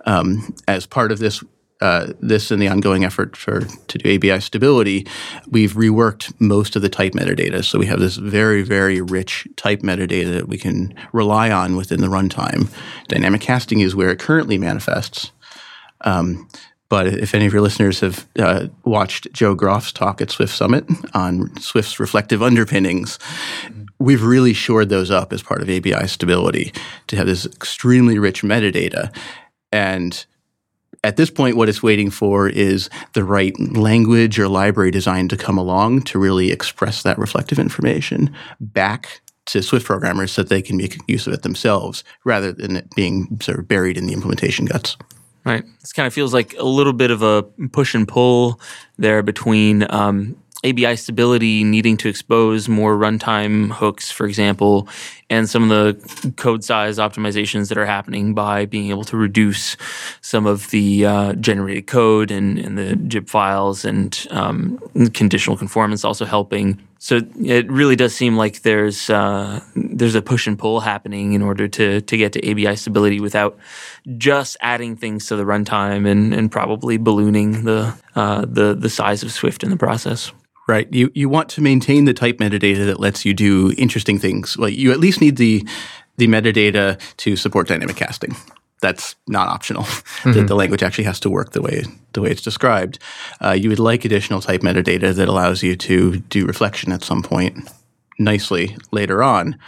um, 0.07 0.55
as 0.67 0.87
part 0.87 1.13
of 1.13 1.19
this 1.19 1.43
uh, 1.81 2.13
this 2.21 2.51
and 2.51 2.61
the 2.61 2.69
ongoing 2.69 3.05
effort 3.05 3.37
for 3.37 3.61
to 3.61 3.99
do 3.99 4.15
ABI 4.15 4.41
stability, 4.41 5.07
we've 5.49 5.73
reworked 5.73 6.33
most 6.39 6.77
of 6.77 6.83
the 6.83 6.89
type 6.89 7.13
metadata. 7.13 7.65
So 7.65 7.79
we 7.79 7.87
have 7.87 8.01
this 8.01 8.17
very, 8.17 8.63
very 8.63 9.01
rich 9.01 9.49
type 9.57 9.81
metadata 9.81 10.35
that 10.35 10.49
we 10.49 10.59
can 10.59 10.95
rely 11.13 11.51
on 11.51 11.77
within 11.77 12.01
the 12.01 12.09
runtime. 12.09 12.69
Dynamic 13.09 13.41
casting 13.41 13.81
is 13.81 13.97
where 13.97 14.11
it 14.11 14.19
currently 14.19 14.59
manifests. 14.59 15.33
Um, 16.03 16.49
but 16.91 17.07
if 17.07 17.35
any 17.35 17.47
of 17.47 17.53
your 17.53 17.63
listeners 17.63 18.01
have 18.01 18.27
uh, 18.39 18.67
watched 18.85 19.33
Joe 19.33 19.55
Groff's 19.55 19.93
talk 19.93 20.21
at 20.21 20.31
Swift 20.31 20.55
Summit 20.55 20.85
on 21.15 21.57
Swift's 21.61 22.01
reflective 22.01 22.43
underpinnings, 22.43 23.19
we've 24.01 24.25
really 24.25 24.53
shored 24.53 24.89
those 24.89 25.11
up 25.11 25.33
as 25.33 25.43
part 25.43 25.63
of 25.63 25.71
ABI 25.71 26.09
stability 26.09 26.73
to 27.07 27.17
have 27.17 27.27
this 27.27 27.47
extremely 27.47 28.19
rich 28.19 28.43
metadata. 28.43 29.15
And 29.71 30.27
at 31.03 31.17
this 31.17 31.31
point, 31.31 31.57
what 31.57 31.69
it's 31.69 31.83
waiting 31.83 32.11
for 32.11 32.49
is 32.49 32.91
the 33.15 33.25
right 33.25 33.59
language 33.59 34.39
or 34.39 34.49
library 34.49 34.91
design 34.91 35.29
to 35.29 35.37
come 35.37 35.57
along 35.57 36.03
to 36.03 36.19
really 36.19 36.51
express 36.51 37.03
that 37.03 37.19
reflective 37.19 37.59
information 37.59 38.35
back 38.61 39.23
to 39.47 39.63
Swift 39.63 39.87
programmers 39.87 40.31
so 40.31 40.43
that 40.43 40.51
they 40.51 40.63
can 40.63 40.77
make 40.77 40.97
use 41.09 41.27
of 41.27 41.33
it 41.33 41.43
themselves 41.43 42.05
rather 42.25 42.53
than 42.53 42.77
it 42.77 42.95
being 42.95 43.39
sort 43.41 43.59
of 43.59 43.67
buried 43.67 43.97
in 43.97 44.07
the 44.07 44.13
implementation 44.13 44.67
guts. 44.67 44.97
Right. 45.45 45.65
This 45.81 45.93
kind 45.93 46.07
of 46.07 46.13
feels 46.13 46.35
like 46.35 46.55
a 46.59 46.65
little 46.65 46.93
bit 46.93 47.11
of 47.11 47.23
a 47.23 47.45
push 47.73 47.95
and 47.95 48.07
pull 48.07 48.61
there 48.99 49.23
between 49.23 49.91
um, 49.91 50.37
ABI 50.63 50.97
stability 50.97 51.65
needing 51.65 51.97
to 51.97 52.09
expose 52.09 52.69
more 52.69 52.97
runtime 52.97 53.73
hooks, 53.73 54.11
for 54.11 54.27
example, 54.27 54.89
and 55.31 55.49
some 55.49 55.71
of 55.71 55.71
the 55.71 56.33
code 56.33 56.63
size 56.63 56.99
optimizations 56.99 57.69
that 57.71 57.79
are 57.79 57.87
happening 57.87 58.35
by 58.35 58.67
being 58.67 58.91
able 58.91 59.05
to 59.05 59.17
reduce 59.17 59.77
some 60.21 60.47
of 60.47 60.71
the 60.71 61.07
uh, 61.07 61.33
generated 61.35 61.87
code 61.87 62.31
and, 62.31 62.59
and, 62.59 62.77
the 62.77 62.95
gyb 63.09 63.29
files 63.29 63.85
and 63.85 64.27
um, 64.31 64.79
conditional 65.15 65.57
conformance 65.57 66.05
also 66.05 66.27
helping. 66.27 66.79
So 66.99 67.21
it 67.43 67.71
really 67.71 67.97
does 67.97 68.15
seem 68.15 68.37
like 68.37 68.61
there's 68.61 69.09
uh, 69.09 69.61
there's 69.75 70.15
a 70.15 70.21
push 70.21 70.47
and 70.47 70.59
pull 70.59 70.81
happening 70.81 71.33
in 71.33 71.41
order 71.41 71.67
to 71.69 72.03
to 72.03 72.17
get 72.19 72.33
to 72.35 72.51
ABI 72.51 72.77
stability 72.77 73.21
without 73.21 73.59
just 74.19 74.59
adding 74.61 74.97
things 74.97 75.27
to 75.29 75.37
the 75.37 75.45
runtime 75.45 76.07
and, 76.07 76.35
and 76.35 76.53
probably 76.53 76.99
ballooning 76.99 77.65
the 77.65 77.95
uh, 78.15 78.45
the 78.47 78.75
the 78.75 78.91
size 78.91 79.23
of 79.23 79.33
Swift 79.33 79.65
in 79.65 79.71
the 79.71 79.79
process. 79.79 80.33
Right. 80.71 80.87
You 80.93 81.11
you 81.17 81.29
want 81.29 81.49
to 81.51 81.61
maintain 81.61 82.05
the 82.05 82.15
type 82.15 82.39
metadata 82.39 82.87
that 82.87 83.01
lets 83.01 83.25
you 83.25 83.35
do 83.35 83.75
interesting 83.77 84.21
things. 84.21 84.57
Well, 84.57 84.69
you 84.69 84.93
at 84.93 85.01
least 85.01 85.21
need 85.21 85.37
the 85.37 85.67
the 86.17 86.29
metadata 86.29 86.97
to 87.17 87.35
support 87.35 87.67
dynamic 87.67 87.97
casting. 87.97 88.37
That's 88.81 89.17
not 89.27 89.49
optional. 89.49 89.83
Mm-hmm. 90.21 90.33
the, 90.33 90.43
the, 90.45 90.55
language 90.55 90.83
actually 90.83 91.05
has 91.05 91.19
to 91.21 91.31
work 91.31 91.53
the 91.53 91.63
way 91.63 91.83
the 92.13 92.21
way 92.21 92.31
it's 92.31 92.43
described. 92.43 92.99
Uh, 93.43 93.53
you 93.53 93.71
would 93.71 93.79
like 93.79 94.05
additional 94.05 94.43
type 94.43 94.61
metadata 94.61 95.15
that 95.15 95.29
allows 95.29 95.63
you 95.63 95.77
to 95.77 96.19
do 96.19 96.45
reflection 96.45 96.93
at 96.93 97.03
some 97.03 97.23
point 97.23 97.57
nicely 98.19 98.77
later 98.93 99.23
on. 99.23 99.59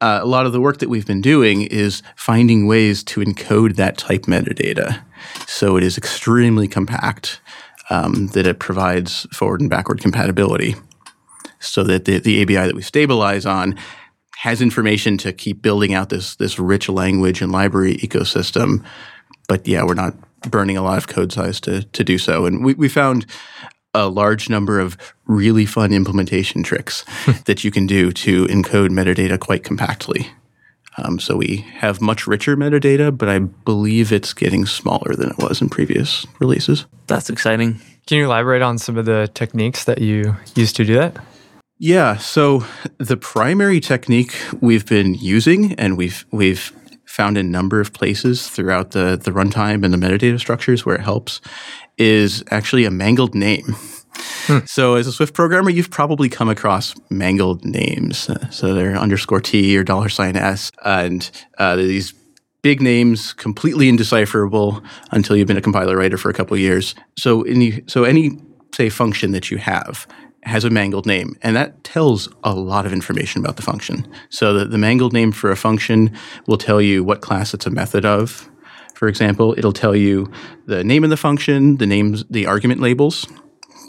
Uh, 0.00 0.18
a 0.20 0.26
lot 0.26 0.44
of 0.44 0.52
the 0.52 0.60
work 0.60 0.78
that 0.78 0.88
we've 0.88 1.06
been 1.06 1.20
doing 1.20 1.62
is 1.62 2.02
finding 2.16 2.66
ways 2.66 3.04
to 3.04 3.20
encode 3.20 3.76
that 3.76 3.96
type 3.96 4.22
metadata 4.22 5.04
so 5.46 5.76
it 5.76 5.84
is 5.84 5.98
extremely 5.98 6.68
compact 6.68 7.40
um, 7.92 8.28
that 8.28 8.46
it 8.46 8.58
provides 8.58 9.26
forward 9.32 9.60
and 9.60 9.68
backward 9.68 10.00
compatibility 10.00 10.74
so 11.60 11.84
that 11.84 12.06
the, 12.06 12.18
the 12.18 12.42
ABI 12.42 12.66
that 12.66 12.74
we 12.74 12.82
stabilize 12.82 13.44
on 13.44 13.78
has 14.38 14.62
information 14.62 15.18
to 15.18 15.32
keep 15.32 15.62
building 15.62 15.94
out 15.94 16.08
this 16.08 16.36
this 16.36 16.58
rich 16.58 16.88
language 16.88 17.42
and 17.42 17.52
library 17.52 17.96
ecosystem. 17.98 18.84
But 19.46 19.68
yeah, 19.68 19.84
we're 19.84 19.94
not 19.94 20.14
burning 20.50 20.76
a 20.76 20.82
lot 20.82 20.98
of 20.98 21.06
code 21.06 21.32
size 21.32 21.60
to 21.60 21.82
to 21.84 22.02
do 22.02 22.18
so. 22.18 22.46
And 22.46 22.64
we, 22.64 22.74
we 22.74 22.88
found 22.88 23.26
a 23.94 24.08
large 24.08 24.48
number 24.48 24.80
of 24.80 24.96
really 25.26 25.66
fun 25.66 25.92
implementation 25.92 26.62
tricks 26.62 27.04
that 27.44 27.62
you 27.62 27.70
can 27.70 27.86
do 27.86 28.10
to 28.10 28.46
encode 28.46 28.88
metadata 28.88 29.38
quite 29.38 29.64
compactly. 29.64 30.28
Um, 30.98 31.18
so 31.18 31.36
we 31.36 31.64
have 31.74 32.00
much 32.00 32.26
richer 32.26 32.56
metadata, 32.56 33.16
but 33.16 33.28
I 33.28 33.38
believe 33.38 34.12
it's 34.12 34.32
getting 34.32 34.66
smaller 34.66 35.14
than 35.14 35.30
it 35.30 35.38
was 35.38 35.60
in 35.60 35.68
previous 35.68 36.26
releases. 36.38 36.86
That's 37.06 37.30
exciting. 37.30 37.80
Can 38.06 38.18
you 38.18 38.24
elaborate 38.24 38.62
on 38.62 38.78
some 38.78 38.98
of 38.98 39.06
the 39.06 39.30
techniques 39.34 39.84
that 39.84 40.00
you 40.00 40.36
use 40.54 40.72
to 40.74 40.84
do 40.84 40.94
that? 40.94 41.16
Yeah, 41.78 42.16
so 42.16 42.64
the 42.98 43.16
primary 43.16 43.80
technique 43.80 44.34
we've 44.60 44.86
been 44.86 45.14
using, 45.14 45.72
and 45.74 45.96
we've 45.96 46.24
we've 46.30 46.72
found 47.06 47.36
a 47.36 47.42
number 47.42 47.80
of 47.80 47.92
places 47.92 48.48
throughout 48.48 48.92
the 48.92 49.20
the 49.22 49.32
runtime 49.32 49.84
and 49.84 49.92
the 49.92 49.98
metadata 49.98 50.38
structures 50.38 50.86
where 50.86 50.94
it 50.94 51.00
helps, 51.00 51.40
is 51.98 52.44
actually 52.50 52.84
a 52.84 52.90
mangled 52.90 53.34
name. 53.34 53.74
Hmm. 54.46 54.58
So, 54.66 54.94
as 54.94 55.06
a 55.06 55.12
Swift 55.12 55.34
programmer, 55.34 55.70
you've 55.70 55.90
probably 55.90 56.28
come 56.28 56.48
across 56.48 56.94
mangled 57.10 57.64
names. 57.64 58.28
Uh, 58.28 58.50
so 58.50 58.74
they're 58.74 58.96
underscore 58.96 59.40
T 59.40 59.76
or 59.76 59.84
dollar 59.84 60.08
sign 60.08 60.36
S, 60.36 60.70
and 60.84 61.30
uh, 61.58 61.76
these 61.76 62.12
big 62.62 62.80
names, 62.80 63.32
completely 63.32 63.88
indecipherable 63.88 64.82
until 65.10 65.36
you've 65.36 65.48
been 65.48 65.56
a 65.56 65.62
compiler 65.62 65.96
writer 65.96 66.16
for 66.16 66.30
a 66.30 66.34
couple 66.34 66.56
years. 66.56 66.94
So, 67.18 67.42
any 67.42 67.82
so 67.86 68.04
any 68.04 68.38
say 68.74 68.88
function 68.88 69.32
that 69.32 69.50
you 69.50 69.58
have 69.58 70.06
has 70.44 70.64
a 70.64 70.70
mangled 70.70 71.06
name, 71.06 71.36
and 71.42 71.54
that 71.54 71.84
tells 71.84 72.28
a 72.42 72.54
lot 72.54 72.84
of 72.84 72.92
information 72.92 73.44
about 73.44 73.56
the 73.56 73.62
function. 73.62 74.10
So, 74.30 74.54
the, 74.54 74.64
the 74.64 74.78
mangled 74.78 75.12
name 75.12 75.32
for 75.32 75.50
a 75.50 75.56
function 75.56 76.16
will 76.46 76.58
tell 76.58 76.80
you 76.80 77.04
what 77.04 77.20
class 77.20 77.54
it's 77.54 77.66
a 77.66 77.70
method 77.70 78.04
of. 78.04 78.48
For 78.94 79.08
example, 79.08 79.54
it'll 79.58 79.72
tell 79.72 79.96
you 79.96 80.30
the 80.66 80.84
name 80.84 81.02
of 81.02 81.10
the 81.10 81.16
function, 81.16 81.78
the 81.78 81.86
names, 81.86 82.24
the 82.30 82.46
argument 82.46 82.80
labels, 82.80 83.26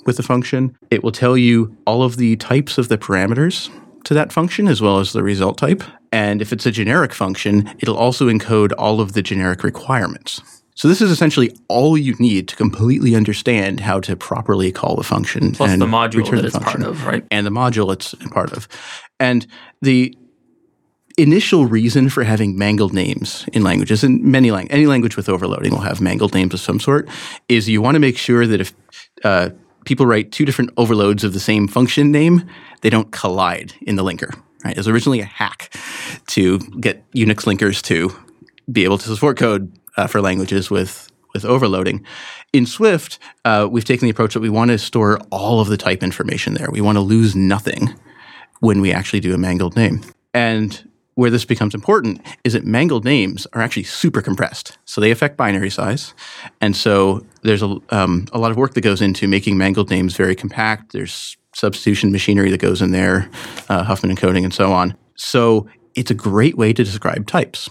with 0.05 0.17
the 0.17 0.23
function. 0.23 0.77
It 0.91 1.03
will 1.03 1.11
tell 1.11 1.37
you 1.37 1.75
all 1.85 2.03
of 2.03 2.17
the 2.17 2.35
types 2.37 2.77
of 2.77 2.89
the 2.89 2.97
parameters 2.97 3.69
to 4.05 4.13
that 4.13 4.31
function 4.31 4.67
as 4.67 4.81
well 4.81 4.99
as 4.99 5.13
the 5.13 5.23
result 5.23 5.57
type. 5.57 5.83
And 6.11 6.41
if 6.41 6.53
it's 6.53 6.65
a 6.65 6.71
generic 6.71 7.13
function, 7.13 7.73
it'll 7.79 7.97
also 7.97 8.27
encode 8.29 8.71
all 8.77 8.99
of 8.99 9.13
the 9.13 9.21
generic 9.21 9.63
requirements. 9.63 10.41
So 10.75 10.87
this 10.87 11.01
is 11.01 11.11
essentially 11.11 11.55
all 11.67 11.97
you 11.97 12.15
need 12.19 12.47
to 12.47 12.55
completely 12.55 13.15
understand 13.15 13.79
how 13.79 13.99
to 14.01 14.15
properly 14.15 14.71
call 14.71 14.95
the 14.95 15.03
function 15.03 15.51
Plus 15.51 15.71
and 15.71 15.81
the 15.81 15.85
module 15.85 16.29
that 16.29 16.41
the 16.41 16.47
it's 16.47 16.57
part 16.57 16.81
of, 16.81 17.05
right? 17.05 17.23
And 17.29 17.45
the 17.45 17.51
module 17.51 17.93
it's 17.93 18.15
part 18.31 18.51
of. 18.53 18.67
And 19.19 19.45
the 19.81 20.17
initial 21.17 21.67
reason 21.67 22.09
for 22.09 22.23
having 22.23 22.57
mangled 22.57 22.91
names 22.91 23.45
in 23.53 23.63
languages, 23.63 24.03
and 24.03 24.23
many 24.23 24.49
lang- 24.49 24.71
any 24.71 24.87
language 24.87 25.15
with 25.15 25.29
overloading 25.29 25.71
will 25.71 25.81
have 25.81 26.01
mangled 26.01 26.33
names 26.33 26.53
of 26.55 26.59
some 26.59 26.79
sort, 26.79 27.07
is 27.47 27.69
you 27.69 27.81
want 27.81 27.95
to 27.95 27.99
make 27.99 28.17
sure 28.17 28.47
that 28.47 28.59
if 28.59 28.73
uh, 29.23 29.49
people 29.85 30.05
write 30.05 30.31
two 30.31 30.45
different 30.45 30.71
overloads 30.77 31.23
of 31.23 31.33
the 31.33 31.39
same 31.39 31.67
function 31.67 32.11
name, 32.11 32.47
they 32.81 32.89
don't 32.89 33.11
collide 33.11 33.73
in 33.81 33.95
the 33.95 34.03
linker. 34.03 34.33
Right? 34.63 34.75
It 34.75 34.77
was 34.77 34.87
originally 34.87 35.19
a 35.19 35.25
hack 35.25 35.75
to 36.27 36.59
get 36.79 37.09
Unix 37.11 37.45
linkers 37.45 37.81
to 37.83 38.15
be 38.71 38.83
able 38.83 38.97
to 38.97 39.13
support 39.13 39.37
code 39.37 39.71
uh, 39.97 40.07
for 40.07 40.21
languages 40.21 40.69
with 40.69 41.09
with 41.33 41.45
overloading. 41.45 42.05
In 42.53 42.67
Swift, 42.67 43.17
uh, 43.43 43.67
we've 43.69 43.83
taken 43.83 44.05
the 44.05 44.11
approach 44.11 44.35
that 44.35 44.39
we 44.39 44.49
want 44.49 44.69
to 44.69 44.77
store 44.77 45.19
all 45.31 45.59
of 45.59 45.67
the 45.67 45.77
type 45.77 46.03
information 46.03 46.53
there. 46.53 46.69
We 46.71 46.81
want 46.81 46.97
to 46.97 47.01
lose 47.01 47.35
nothing 47.35 47.93
when 48.59 48.81
we 48.81 48.93
actually 48.93 49.19
do 49.19 49.33
a 49.33 49.37
mangled 49.37 49.75
name. 49.75 50.01
And 50.33 50.87
where 51.15 51.29
this 51.29 51.45
becomes 51.45 51.75
important 51.75 52.21
is 52.43 52.53
that 52.53 52.65
mangled 52.65 53.05
names 53.05 53.45
are 53.53 53.61
actually 53.61 53.83
super 53.83 54.21
compressed. 54.21 54.77
So 54.85 54.99
they 54.99 55.11
affect 55.11 55.37
binary 55.37 55.69
size. 55.69 56.13
And 56.59 56.75
so 56.75 57.25
there's 57.43 57.61
a, 57.61 57.77
um, 57.89 58.27
a 58.31 58.39
lot 58.39 58.51
of 58.51 58.57
work 58.57 58.73
that 58.73 58.81
goes 58.81 59.01
into 59.01 59.27
making 59.27 59.57
mangled 59.57 59.89
names 59.89 60.15
very 60.15 60.35
compact. 60.35 60.91
There's 60.91 61.37
substitution 61.53 62.11
machinery 62.11 62.49
that 62.51 62.59
goes 62.59 62.81
in 62.81 62.91
there, 62.91 63.29
uh, 63.69 63.83
Huffman 63.83 64.15
encoding, 64.15 64.43
and 64.43 64.53
so 64.53 64.71
on. 64.71 64.95
So 65.15 65.67
it's 65.95 66.09
a 66.11 66.15
great 66.15 66.57
way 66.57 66.73
to 66.73 66.83
describe 66.83 67.27
types. 67.27 67.69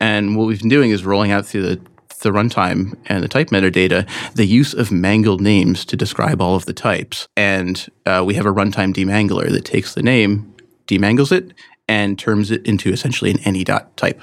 And 0.00 0.36
what 0.36 0.46
we've 0.46 0.60
been 0.60 0.68
doing 0.68 0.90
is 0.90 1.04
rolling 1.04 1.32
out 1.32 1.46
through 1.46 1.62
the 1.62 1.80
the 2.22 2.30
runtime 2.30 2.96
and 3.06 3.22
the 3.22 3.28
type 3.28 3.48
metadata, 3.50 4.08
the 4.34 4.46
use 4.46 4.72
of 4.72 4.90
mangled 4.90 5.40
names 5.40 5.84
to 5.84 5.96
describe 5.96 6.40
all 6.40 6.56
of 6.56 6.64
the 6.64 6.72
types. 6.72 7.28
And 7.36 7.86
uh, 8.06 8.24
we 8.26 8.34
have 8.34 8.46
a 8.46 8.52
runtime 8.52 8.94
demangler 8.94 9.50
that 9.50 9.64
takes 9.66 9.94
the 9.94 10.02
name, 10.02 10.54
demangles 10.86 11.30
it, 11.30 11.52
and 11.88 12.18
turns 12.18 12.50
it 12.50 12.64
into 12.66 12.92
essentially 12.92 13.30
an 13.30 13.38
any 13.40 13.64
dot 13.64 13.96
type 13.96 14.20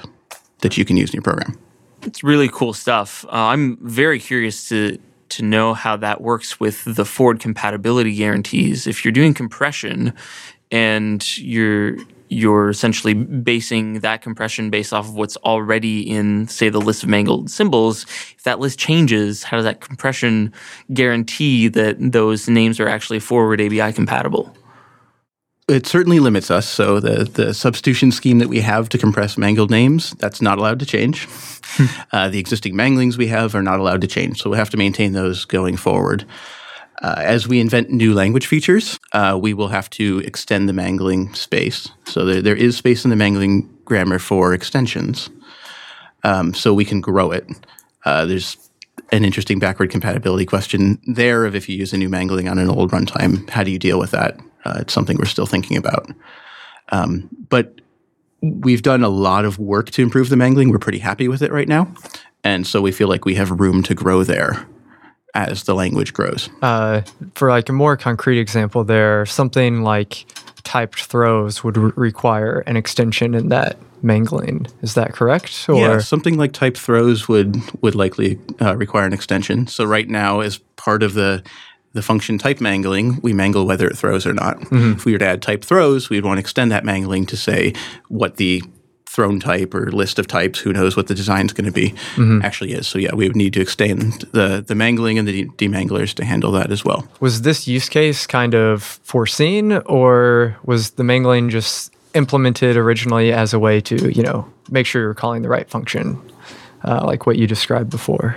that 0.60 0.76
you 0.76 0.84
can 0.84 0.96
use 0.96 1.10
in 1.10 1.14
your 1.14 1.22
program. 1.22 1.58
It's 2.02 2.22
really 2.22 2.48
cool 2.48 2.72
stuff. 2.72 3.24
Uh, 3.26 3.30
I'm 3.32 3.76
very 3.80 4.18
curious 4.18 4.68
to 4.68 4.98
to 5.30 5.42
know 5.42 5.74
how 5.74 5.96
that 5.96 6.20
works 6.20 6.60
with 6.60 6.84
the 6.84 7.04
forward 7.04 7.40
compatibility 7.40 8.14
guarantees. 8.14 8.86
If 8.86 9.04
you're 9.04 9.12
doing 9.12 9.34
compression 9.34 10.12
and 10.70 11.38
you're 11.38 11.96
you're 12.28 12.70
essentially 12.70 13.14
basing 13.14 14.00
that 14.00 14.22
compression 14.22 14.70
based 14.70 14.92
off 14.92 15.06
of 15.06 15.14
what's 15.14 15.36
already 15.38 16.00
in, 16.08 16.48
say, 16.48 16.68
the 16.68 16.80
list 16.80 17.02
of 17.02 17.08
mangled 17.08 17.50
symbols. 17.50 18.04
If 18.36 18.42
that 18.44 18.58
list 18.60 18.78
changes, 18.78 19.44
how 19.44 19.56
does 19.56 19.64
that 19.64 19.80
compression 19.80 20.52
guarantee 20.92 21.68
that 21.68 21.96
those 21.98 22.48
names 22.48 22.80
are 22.80 22.88
actually 22.88 23.20
forward 23.20 23.60
ABI 23.60 23.92
compatible? 23.92 24.56
It 25.66 25.86
certainly 25.86 26.20
limits 26.20 26.50
us. 26.50 26.68
So 26.68 27.00
the 27.00 27.24
the 27.24 27.54
substitution 27.54 28.12
scheme 28.12 28.38
that 28.38 28.48
we 28.48 28.60
have 28.60 28.88
to 28.90 28.98
compress 28.98 29.38
mangled 29.38 29.70
names, 29.70 30.10
that's 30.18 30.42
not 30.42 30.58
allowed 30.58 30.78
to 30.80 30.86
change. 30.86 31.26
uh, 32.12 32.28
the 32.28 32.38
existing 32.38 32.74
manglings 32.74 33.16
we 33.16 33.28
have 33.28 33.54
are 33.54 33.62
not 33.62 33.80
allowed 33.80 34.02
to 34.02 34.06
change. 34.06 34.42
So 34.42 34.50
we 34.50 34.58
have 34.58 34.70
to 34.70 34.76
maintain 34.76 35.12
those 35.12 35.46
going 35.46 35.76
forward. 35.76 36.26
Uh, 37.02 37.14
as 37.18 37.48
we 37.48 37.60
invent 37.60 37.90
new 37.90 38.14
language 38.14 38.46
features, 38.46 38.98
uh, 39.12 39.38
we 39.40 39.52
will 39.52 39.68
have 39.68 39.90
to 39.90 40.20
extend 40.20 40.68
the 40.68 40.72
mangling 40.72 41.34
space. 41.34 41.88
So 42.06 42.24
there, 42.24 42.42
there 42.42 42.56
is 42.56 42.76
space 42.76 43.04
in 43.04 43.10
the 43.10 43.16
mangling 43.16 43.68
grammar 43.84 44.18
for 44.18 44.54
extensions. 44.54 45.28
Um, 46.22 46.54
so 46.54 46.72
we 46.72 46.84
can 46.84 47.00
grow 47.00 47.30
it. 47.30 47.46
Uh, 48.04 48.24
there's 48.26 48.56
an 49.12 49.24
interesting 49.24 49.58
backward 49.58 49.90
compatibility 49.90 50.46
question 50.46 50.98
there 51.06 51.44
of 51.44 51.54
if 51.54 51.68
you 51.68 51.76
use 51.76 51.92
a 51.92 51.98
new 51.98 52.08
mangling 52.08 52.48
on 52.48 52.58
an 52.58 52.70
old 52.70 52.90
runtime, 52.90 53.48
how 53.50 53.62
do 53.62 53.70
you 53.70 53.78
deal 53.78 53.98
with 53.98 54.12
that? 54.12 54.38
Uh, 54.64 54.78
it's 54.80 54.92
something 54.92 55.16
we're 55.18 55.24
still 55.24 55.46
thinking 55.46 55.76
about. 55.76 56.10
Um, 56.90 57.28
but 57.48 57.80
we've 58.40 58.82
done 58.82 59.02
a 59.02 59.08
lot 59.08 59.44
of 59.44 59.58
work 59.58 59.90
to 59.90 60.02
improve 60.02 60.28
the 60.28 60.36
mangling. 60.36 60.70
We're 60.70 60.78
pretty 60.78 60.98
happy 60.98 61.28
with 61.28 61.42
it 61.42 61.52
right 61.52 61.68
now. 61.68 61.92
And 62.42 62.66
so 62.66 62.82
we 62.82 62.92
feel 62.92 63.08
like 63.08 63.24
we 63.24 63.34
have 63.36 63.50
room 63.50 63.82
to 63.84 63.94
grow 63.94 64.22
there 64.22 64.66
as 65.34 65.64
the 65.64 65.74
language 65.74 66.12
grows. 66.12 66.48
Uh, 66.62 67.02
for 67.34 67.50
like 67.50 67.68
a 67.68 67.72
more 67.72 67.96
concrete 67.96 68.38
example, 68.38 68.84
there 68.84 69.26
something 69.26 69.82
like 69.82 70.26
typed 70.62 71.02
throws 71.02 71.64
would 71.64 71.76
re- 71.76 71.92
require 71.96 72.60
an 72.66 72.76
extension 72.76 73.34
in 73.34 73.48
that 73.48 73.78
mangling. 74.02 74.66
Is 74.82 74.94
that 74.94 75.12
correct? 75.12 75.68
Or 75.68 75.76
yeah, 75.76 75.98
something 75.98 76.36
like 76.36 76.52
type 76.52 76.76
throws 76.76 77.28
would 77.28 77.56
would 77.82 77.94
likely 77.94 78.38
uh, 78.60 78.76
require 78.76 79.06
an 79.06 79.12
extension. 79.12 79.66
So 79.66 79.84
right 79.84 80.08
now, 80.08 80.40
as 80.40 80.58
part 80.76 81.02
of 81.02 81.14
the 81.14 81.42
the 81.94 82.02
function 82.02 82.38
type 82.38 82.60
mangling, 82.60 83.20
we 83.22 83.32
mangle 83.32 83.66
whether 83.66 83.88
it 83.88 83.96
throws 83.96 84.26
or 84.26 84.34
not. 84.34 84.58
If 84.70 85.04
we 85.04 85.12
were 85.12 85.18
to 85.18 85.26
add 85.26 85.40
type 85.42 85.64
throws, 85.64 86.10
we'd 86.10 86.24
want 86.24 86.36
to 86.36 86.40
extend 86.40 86.70
that 86.72 86.84
mangling 86.84 87.24
to 87.26 87.36
say 87.36 87.72
what 88.08 88.36
the 88.36 88.62
thrown 89.08 89.38
type 89.38 89.72
or 89.74 89.92
list 89.92 90.18
of 90.18 90.26
types, 90.26 90.58
who 90.58 90.72
knows 90.72 90.96
what 90.96 91.06
the 91.06 91.14
design's 91.14 91.52
going 91.52 91.66
to 91.66 91.72
be, 91.72 91.94
actually 92.42 92.72
is. 92.72 92.88
So 92.88 92.98
yeah, 92.98 93.14
we 93.14 93.28
would 93.28 93.36
need 93.36 93.52
to 93.52 93.60
extend 93.60 94.24
the 94.32 94.64
the 94.66 94.74
mangling 94.74 95.18
and 95.18 95.28
the 95.28 95.46
demanglers 95.56 96.12
to 96.14 96.24
handle 96.24 96.50
that 96.52 96.72
as 96.72 96.84
well. 96.84 97.06
was 97.20 97.42
this 97.42 97.68
use 97.68 97.88
case 97.88 98.26
kind 98.26 98.54
of 98.54 98.82
foreseen, 98.82 99.72
or 99.86 100.56
was 100.64 100.90
the 100.92 101.04
mangling 101.04 101.48
just 101.48 101.94
implemented 102.14 102.76
originally 102.76 103.32
as 103.32 103.54
a 103.54 103.58
way 103.58 103.80
to, 103.80 104.12
you 104.12 104.22
know, 104.22 104.46
make 104.70 104.86
sure 104.86 105.02
you're 105.02 105.14
calling 105.14 105.42
the 105.42 105.48
right 105.48 105.70
function, 105.70 106.20
uh, 106.82 107.04
like 107.04 107.26
what 107.26 107.36
you 107.36 107.46
described 107.46 107.90
before? 107.90 108.36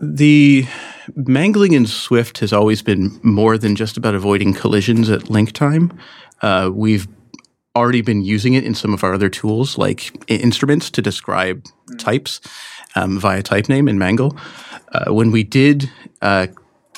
The 0.00 0.66
mangling 1.14 1.72
in 1.72 1.86
Swift 1.86 2.38
has 2.38 2.52
always 2.52 2.82
been 2.82 3.18
more 3.22 3.56
than 3.56 3.76
just 3.76 3.96
about 3.96 4.14
avoiding 4.14 4.52
collisions 4.52 5.08
at 5.08 5.30
link 5.30 5.52
time. 5.52 5.96
Uh, 6.42 6.70
we've 6.72 7.06
already 7.76 8.00
been 8.00 8.22
using 8.22 8.54
it 8.54 8.64
in 8.64 8.74
some 8.74 8.92
of 8.92 9.04
our 9.04 9.14
other 9.14 9.28
tools, 9.28 9.78
like 9.78 10.12
instruments, 10.28 10.90
to 10.90 11.02
describe 11.02 11.64
types 11.98 12.40
um, 12.96 13.18
via 13.18 13.42
type 13.42 13.68
name 13.68 13.88
and 13.88 13.98
mangle. 13.98 14.36
Uh, 14.92 15.12
when 15.12 15.30
we 15.30 15.42
did 15.42 15.90
uh, 16.22 16.46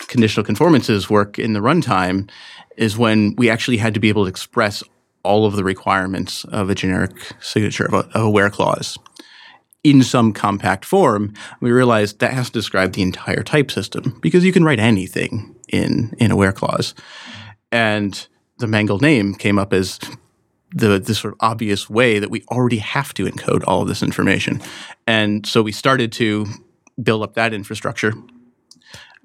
conditional 0.08 0.44
conformances 0.44 1.10
work 1.10 1.38
in 1.38 1.52
the 1.52 1.60
runtime, 1.60 2.30
is 2.76 2.96
when 2.96 3.34
we 3.36 3.48
actually 3.48 3.78
had 3.78 3.94
to 3.94 4.00
be 4.00 4.08
able 4.08 4.24
to 4.24 4.28
express 4.28 4.82
all 5.22 5.46
of 5.46 5.56
the 5.56 5.64
requirements 5.64 6.44
of 6.44 6.70
a 6.70 6.74
generic 6.74 7.12
signature 7.40 7.86
of 7.86 7.94
a, 7.94 8.18
of 8.18 8.24
a 8.24 8.30
where 8.30 8.50
clause 8.50 8.98
in 9.86 10.02
some 10.02 10.32
compact 10.32 10.84
form, 10.84 11.32
we 11.60 11.70
realized 11.70 12.18
that 12.18 12.32
has 12.32 12.46
to 12.46 12.52
describe 12.52 12.92
the 12.94 13.02
entire 13.02 13.44
type 13.44 13.70
system 13.70 14.18
because 14.20 14.44
you 14.44 14.52
can 14.52 14.64
write 14.64 14.80
anything 14.80 15.54
in 15.68 16.12
in 16.18 16.32
a 16.32 16.36
where 16.36 16.52
clause. 16.52 16.92
And 17.70 18.26
the 18.58 18.66
mangled 18.66 19.02
name 19.02 19.34
came 19.34 19.60
up 19.60 19.72
as 19.72 20.00
the 20.74 20.98
the 20.98 21.14
sort 21.14 21.34
of 21.34 21.38
obvious 21.40 21.88
way 21.88 22.18
that 22.18 22.30
we 22.30 22.42
already 22.50 22.78
have 22.78 23.14
to 23.14 23.26
encode 23.26 23.62
all 23.68 23.82
of 23.82 23.88
this 23.88 24.02
information. 24.02 24.60
And 25.06 25.46
so 25.46 25.62
we 25.62 25.72
started 25.72 26.10
to 26.12 26.46
build 27.00 27.22
up 27.22 27.34
that 27.34 27.54
infrastructure 27.54 28.12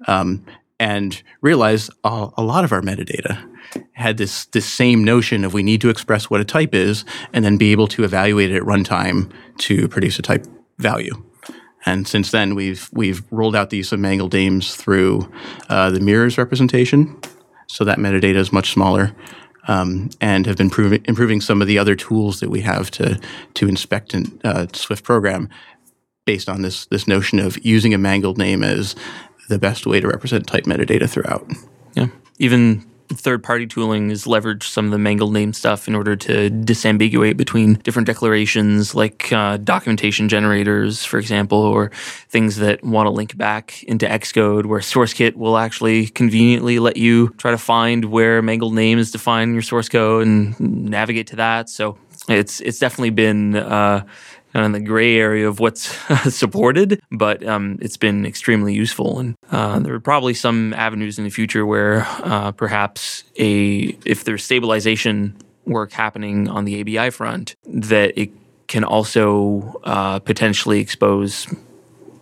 um, 0.06 0.44
and 0.82 1.22
realized 1.42 1.92
a, 2.02 2.28
a 2.36 2.42
lot 2.42 2.64
of 2.64 2.72
our 2.72 2.82
metadata 2.82 3.38
had 3.92 4.16
this 4.16 4.46
this 4.46 4.66
same 4.66 5.04
notion 5.04 5.44
of 5.44 5.54
we 5.54 5.62
need 5.62 5.80
to 5.80 5.88
express 5.88 6.28
what 6.28 6.40
a 6.40 6.44
type 6.44 6.74
is 6.74 7.04
and 7.32 7.44
then 7.44 7.56
be 7.56 7.70
able 7.70 7.86
to 7.86 8.02
evaluate 8.02 8.50
it 8.50 8.56
at 8.56 8.62
runtime 8.62 9.30
to 9.58 9.86
produce 9.86 10.18
a 10.18 10.22
type 10.22 10.44
value. 10.78 11.14
And 11.86 12.08
since 12.08 12.32
then, 12.32 12.56
we've 12.56 12.90
we've 12.92 13.22
rolled 13.30 13.54
out 13.54 13.70
the 13.70 13.76
use 13.76 13.92
of 13.92 14.00
mangled 14.00 14.32
names 14.32 14.74
through 14.74 15.32
uh, 15.68 15.90
the 15.90 16.00
mirrors 16.00 16.36
representation, 16.36 17.16
so 17.68 17.84
that 17.84 17.98
metadata 17.98 18.36
is 18.36 18.52
much 18.52 18.72
smaller, 18.72 19.14
um, 19.68 20.10
and 20.20 20.46
have 20.46 20.56
been 20.56 20.70
proving, 20.70 21.04
improving 21.04 21.40
some 21.40 21.62
of 21.62 21.68
the 21.68 21.78
other 21.78 21.94
tools 21.94 22.40
that 22.40 22.50
we 22.50 22.60
have 22.60 22.90
to 22.92 23.20
to 23.54 23.68
inspect 23.68 24.14
in 24.14 24.40
uh, 24.42 24.66
Swift 24.72 25.04
program 25.04 25.48
based 26.24 26.48
on 26.48 26.62
this 26.62 26.86
this 26.86 27.06
notion 27.06 27.38
of 27.38 27.64
using 27.64 27.94
a 27.94 27.98
mangled 27.98 28.38
name 28.38 28.62
as 28.62 28.94
the 29.48 29.58
best 29.58 29.86
way 29.86 30.00
to 30.00 30.08
represent 30.08 30.46
type 30.46 30.64
metadata 30.64 31.08
throughout. 31.08 31.46
Yeah. 31.94 32.08
Even 32.38 32.84
third 33.14 33.42
party 33.42 33.66
tooling 33.66 34.08
has 34.10 34.24
leveraged 34.24 34.64
some 34.64 34.86
of 34.86 34.90
the 34.90 34.98
mangled 34.98 35.32
name 35.32 35.52
stuff 35.52 35.88
in 35.88 35.94
order 35.94 36.16
to 36.16 36.50
disambiguate 36.50 37.36
between 37.36 37.74
different 37.74 38.06
declarations, 38.06 38.94
like 38.94 39.32
uh, 39.32 39.56
documentation 39.58 40.28
generators, 40.28 41.04
for 41.04 41.18
example, 41.18 41.58
or 41.58 41.90
things 42.28 42.56
that 42.56 42.82
want 42.82 43.06
to 43.06 43.10
link 43.10 43.36
back 43.36 43.82
into 43.84 44.06
Xcode, 44.06 44.66
where 44.66 44.80
SourceKit 44.80 45.36
will 45.36 45.56
actually 45.56 46.08
conveniently 46.08 46.78
let 46.78 46.96
you 46.96 47.28
try 47.38 47.50
to 47.50 47.58
find 47.58 48.06
where 48.06 48.42
mangled 48.42 48.74
name 48.74 48.98
is 48.98 49.10
defined 49.10 49.50
in 49.50 49.54
your 49.54 49.62
source 49.62 49.88
code 49.88 50.26
and 50.26 50.58
navigate 50.60 51.26
to 51.28 51.36
that. 51.36 51.68
So 51.68 51.98
it's 52.28 52.60
it's 52.60 52.78
definitely 52.78 53.10
been 53.10 53.56
uh, 53.56 54.04
kind 54.52 54.64
of 54.64 54.66
in 54.66 54.72
the 54.72 54.86
gray 54.86 55.16
area 55.16 55.48
of 55.48 55.60
what's 55.60 55.96
supported, 56.34 57.00
but 57.10 57.44
um, 57.46 57.78
it's 57.80 57.96
been 57.96 58.26
extremely 58.26 58.74
useful. 58.74 59.18
And 59.18 59.34
uh, 59.50 59.78
there 59.78 59.94
are 59.94 60.00
probably 60.00 60.34
some 60.34 60.72
avenues 60.74 61.18
in 61.18 61.24
the 61.24 61.30
future 61.30 61.64
where 61.64 62.06
uh, 62.22 62.52
perhaps 62.52 63.24
a 63.38 63.96
if 64.04 64.24
there's 64.24 64.44
stabilization 64.44 65.36
work 65.64 65.92
happening 65.92 66.48
on 66.48 66.64
the 66.64 66.80
ABI 66.80 67.10
front, 67.10 67.54
that 67.66 68.12
it 68.20 68.30
can 68.66 68.84
also 68.84 69.80
uh, 69.84 70.18
potentially 70.18 70.80
expose 70.80 71.46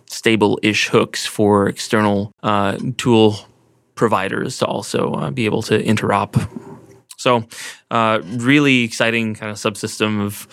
stable-ish 0.05 0.89
hooks 0.89 1.25
for 1.25 1.67
external 1.67 2.33
uh, 2.43 2.77
tool 2.97 3.37
providers 3.95 4.57
to 4.57 4.65
also 4.65 5.13
uh, 5.13 5.31
be 5.31 5.45
able 5.45 5.61
to 5.61 5.81
interop. 5.83 6.35
So, 7.21 7.43
uh, 7.91 8.19
really 8.23 8.83
exciting 8.83 9.35
kind 9.35 9.51
of 9.51 9.57
subsystem 9.57 10.21
of 10.25 10.47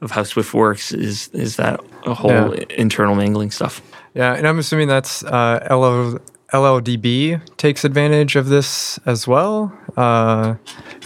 of 0.00 0.10
how 0.12 0.22
Swift 0.24 0.54
works 0.54 0.92
is 0.92 1.28
is 1.32 1.56
that 1.56 1.80
a 2.06 2.14
whole 2.14 2.30
Yeah. 2.54 2.64
internal 2.78 3.14
mangling 3.14 3.50
stuff. 3.50 3.80
Yeah, 4.14 4.34
and 4.34 4.46
I'm 4.46 4.58
assuming 4.58 4.88
that's 4.88 5.24
uh, 5.24 5.66
LL, 5.70 6.18
LLDB 6.52 7.40
takes 7.56 7.84
advantage 7.84 8.36
of 8.36 8.48
this 8.48 8.98
as 9.06 9.26
well. 9.26 9.72
Uh, 9.96 10.54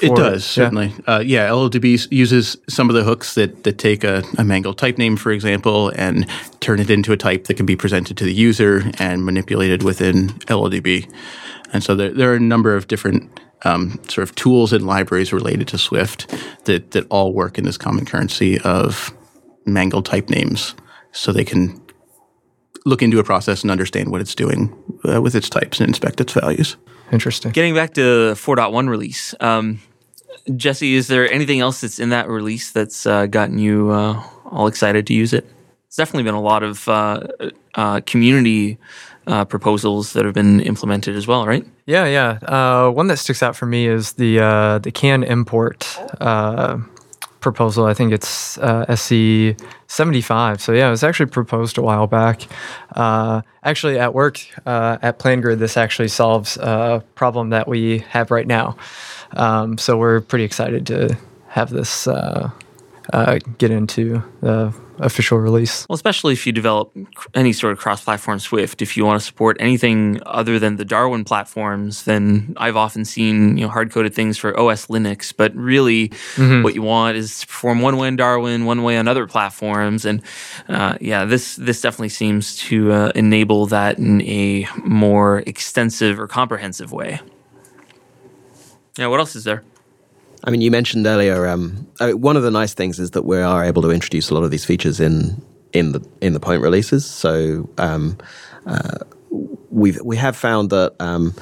It 0.02 0.08
for- 0.08 0.16
does 0.16 0.42
yeah. 0.44 0.64
certainly. 0.64 0.92
Uh, 1.06 1.22
yeah, 1.24 1.48
LLDB 1.48 2.06
uses 2.10 2.56
some 2.68 2.90
of 2.90 2.96
the 2.96 3.04
hooks 3.04 3.34
that, 3.34 3.62
that 3.62 3.78
take 3.78 4.02
a, 4.04 4.22
a 4.38 4.44
mangled 4.44 4.76
type 4.78 4.98
name, 4.98 5.16
for 5.16 5.30
example, 5.32 5.92
and 5.96 6.26
turn 6.60 6.80
it 6.80 6.90
into 6.90 7.12
a 7.12 7.16
type 7.16 7.44
that 7.44 7.54
can 7.56 7.66
be 7.66 7.76
presented 7.76 8.16
to 8.16 8.24
the 8.24 8.34
user 8.34 8.90
and 8.98 9.24
manipulated 9.24 9.82
within 9.82 10.28
LLDB. 10.48 11.08
And 11.72 11.82
so 11.82 11.94
there, 11.94 12.10
there 12.12 12.32
are 12.32 12.36
a 12.36 12.40
number 12.40 12.74
of 12.76 12.86
different 12.88 13.30
um, 13.66 14.00
sort 14.08 14.28
of 14.28 14.34
tools 14.34 14.72
and 14.72 14.86
libraries 14.86 15.32
related 15.32 15.68
to 15.68 15.78
Swift 15.78 16.32
that 16.64 16.92
that 16.92 17.06
all 17.10 17.32
work 17.32 17.58
in 17.58 17.64
this 17.64 17.76
common 17.76 18.04
currency 18.04 18.58
of 18.60 19.14
mangled 19.64 20.06
type 20.06 20.30
names, 20.30 20.74
so 21.12 21.32
they 21.32 21.44
can 21.44 21.80
look 22.84 23.02
into 23.02 23.18
a 23.18 23.24
process 23.24 23.62
and 23.62 23.70
understand 23.70 24.10
what 24.10 24.20
it's 24.20 24.34
doing 24.34 24.72
uh, 25.08 25.20
with 25.20 25.34
its 25.34 25.50
types 25.50 25.80
and 25.80 25.88
inspect 25.88 26.20
its 26.20 26.32
values. 26.32 26.76
Interesting. 27.12 27.52
Getting 27.52 27.74
back 27.74 27.94
to 27.94 28.34
4.1 28.34 28.88
release, 28.88 29.34
um, 29.40 29.80
Jesse, 30.54 30.94
is 30.94 31.08
there 31.08 31.30
anything 31.30 31.60
else 31.60 31.80
that's 31.80 31.98
in 31.98 32.10
that 32.10 32.28
release 32.28 32.70
that's 32.70 33.06
uh, 33.06 33.26
gotten 33.26 33.58
you 33.58 33.90
uh, 33.90 34.22
all 34.44 34.68
excited 34.68 35.06
to 35.08 35.14
use 35.14 35.32
it? 35.32 35.44
It's 35.86 35.96
definitely 35.96 36.24
been 36.24 36.34
a 36.34 36.40
lot 36.40 36.62
of 36.62 36.88
uh, 36.88 37.26
uh, 37.74 38.00
community 38.06 38.78
uh, 39.26 39.44
proposals 39.44 40.12
that 40.12 40.24
have 40.24 40.34
been 40.34 40.60
implemented 40.60 41.16
as 41.16 41.26
well, 41.26 41.46
right? 41.46 41.64
Yeah, 41.86 42.06
yeah. 42.06 42.38
Uh, 42.42 42.90
one 42.90 43.08
that 43.08 43.18
sticks 43.18 43.42
out 43.42 43.56
for 43.56 43.66
me 43.66 43.86
is 43.86 44.12
the 44.12 44.40
uh, 44.40 44.78
the 44.78 44.90
can 44.92 45.22
import 45.22 45.98
uh, 46.20 46.78
proposal. 47.40 47.86
I 47.86 47.94
think 47.94 48.12
it's 48.12 48.58
uh, 48.58 48.84
SE 48.88 49.56
seventy 49.88 50.20
five. 50.20 50.60
So 50.60 50.72
yeah, 50.72 50.88
it 50.88 50.90
was 50.90 51.02
actually 51.02 51.30
proposed 51.30 51.78
a 51.78 51.82
while 51.82 52.06
back. 52.06 52.42
Uh, 52.92 53.42
actually, 53.62 53.98
at 53.98 54.14
work 54.14 54.40
at 54.66 55.18
PlanGrid, 55.18 55.58
this 55.58 55.76
actually 55.76 56.08
solves 56.08 56.56
a 56.58 57.02
problem 57.14 57.50
that 57.50 57.68
we 57.68 57.98
have 58.10 58.30
right 58.30 58.46
now. 58.46 58.76
Um, 59.32 59.76
so 59.76 59.96
we're 59.96 60.20
pretty 60.20 60.44
excited 60.44 60.86
to 60.86 61.16
have 61.48 61.70
this 61.70 62.06
uh, 63.12 63.38
get 63.58 63.70
into 63.70 64.22
the 64.40 64.74
official 64.98 65.38
release. 65.38 65.86
Well, 65.88 65.94
especially 65.94 66.32
if 66.32 66.46
you 66.46 66.52
develop 66.52 66.96
any 67.34 67.52
sort 67.52 67.72
of 67.72 67.78
cross-platform 67.78 68.38
Swift, 68.38 68.82
if 68.82 68.96
you 68.96 69.04
want 69.04 69.20
to 69.20 69.26
support 69.26 69.56
anything 69.60 70.20
other 70.24 70.58
than 70.58 70.76
the 70.76 70.84
Darwin 70.84 71.24
platforms, 71.24 72.04
then 72.04 72.54
I've 72.56 72.76
often 72.76 73.04
seen 73.04 73.56
you 73.58 73.64
know 73.64 73.70
hard-coded 73.70 74.14
things 74.14 74.38
for 74.38 74.58
OS 74.58 74.86
Linux, 74.86 75.32
but 75.36 75.54
really 75.54 76.12
what 76.62 76.74
you 76.74 76.82
want 76.82 77.16
is 77.16 77.40
to 77.40 77.46
perform 77.46 77.80
one 77.80 77.96
way 77.96 78.08
in 78.08 78.16
Darwin, 78.16 78.64
one 78.64 78.82
way 78.82 78.96
on 78.96 79.08
other 79.08 79.26
platforms, 79.26 80.04
and 80.04 80.22
uh, 80.68 80.96
yeah, 81.00 81.24
this 81.24 81.56
this 81.56 81.80
definitely 81.80 82.08
seems 82.08 82.56
to 82.56 82.92
uh, 82.92 83.12
enable 83.14 83.66
that 83.66 83.98
in 83.98 84.22
a 84.22 84.66
more 84.84 85.40
extensive 85.46 86.18
or 86.18 86.26
comprehensive 86.26 86.92
way. 86.92 87.20
Yeah, 88.98 89.08
what 89.08 89.20
else 89.20 89.36
is 89.36 89.44
there? 89.44 89.62
I 90.44 90.50
mean, 90.50 90.60
you 90.60 90.70
mentioned 90.70 91.06
earlier. 91.06 91.46
Um, 91.46 91.86
uh, 92.00 92.10
one 92.10 92.36
of 92.36 92.42
the 92.42 92.50
nice 92.50 92.74
things 92.74 92.98
is 92.98 93.12
that 93.12 93.22
we 93.22 93.38
are 93.38 93.64
able 93.64 93.82
to 93.82 93.90
introduce 93.90 94.30
a 94.30 94.34
lot 94.34 94.44
of 94.44 94.50
these 94.50 94.64
features 94.64 95.00
in 95.00 95.42
in 95.72 95.92
the 95.92 96.06
in 96.20 96.32
the 96.32 96.40
point 96.40 96.62
releases. 96.62 97.04
So 97.04 97.68
um, 97.78 98.18
uh, 98.66 98.98
we've 99.70 100.00
we 100.02 100.16
have 100.16 100.36
found 100.36 100.70
that 100.70 100.94
um, 101.00 101.34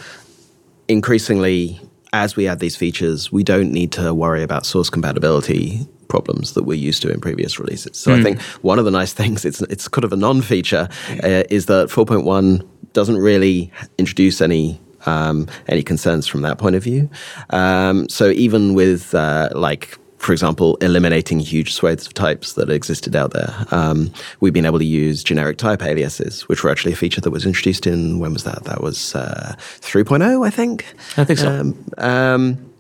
increasingly, 0.89 1.81
as 2.13 2.37
we 2.37 2.49
add 2.49 2.61
these 2.61 2.77
features, 2.77 3.31
we 3.31 3.43
don't 3.43 3.73
need 3.73 3.93
to 3.93 4.15
worry 4.15 4.43
about 4.43 4.67
source 4.67 4.91
compatibility 4.91 5.87
problems 6.09 6.53
that 6.53 6.63
we're 6.63 6.75
used 6.75 7.03
to 7.03 7.11
in 7.11 7.21
previous 7.21 7.59
releases. 7.59 7.97
So 7.97 8.15
I 8.15 8.23
think 8.23 8.41
one 8.63 8.79
of 8.79 8.85
the 8.85 8.91
nice 8.91 9.13
things 9.21 9.45
it's 9.45 9.61
it's 9.63 9.89
kind 9.89 10.05
of 10.05 10.13
a 10.13 10.17
non-feature 10.17 10.89
uh, 11.23 11.43
is 11.51 11.67
that 11.67 11.89
4.1 11.89 12.67
doesn't 12.93 13.19
really 13.19 13.73
introduce 13.99 14.41
any 14.41 14.81
um, 15.07 15.49
any 15.69 15.83
concerns 15.83 16.27
from 16.27 16.43
that 16.43 16.59
point 16.59 16.77
of 16.77 16.83
view. 16.83 17.09
Um, 17.51 18.09
so 18.09 18.31
even 18.31 18.75
with 18.75 19.15
uh, 19.15 19.51
like 19.55 19.99
for 20.25 20.33
example, 20.33 20.77
eliminating 20.77 21.39
huge 21.39 21.75
swathes 21.75 22.07
of 22.07 22.15
types 22.15 22.55
that 22.55 22.71
existed 22.71 23.15
out 23.15 23.33
there. 23.33 23.55
Um, 23.71 24.11
we've 24.41 24.55
been 24.55 24.65
able 24.65 24.79
to 24.79 24.85
use 24.85 25.23
generic 25.23 25.59
type 25.59 25.83
aliases, 25.83 26.49
which 26.49 26.65
were 26.65 26.71
actually 26.71 26.95
a 26.95 26.97
feature 26.97 27.21
that 27.21 27.31
was 27.31 27.45
introduced 27.45 27.87
in, 27.87 28.21
when 28.21 28.33
was 28.33 28.45
that? 28.45 28.65
That 28.65 28.81
was 28.83 29.15
uh, 29.15 29.55
3.0, 29.59 30.47
I 30.47 30.49
think. 30.49 30.87
I 31.19 31.25
think 31.25 31.39
so. 31.39 31.51
Um, 31.51 31.85
um, 31.99 32.74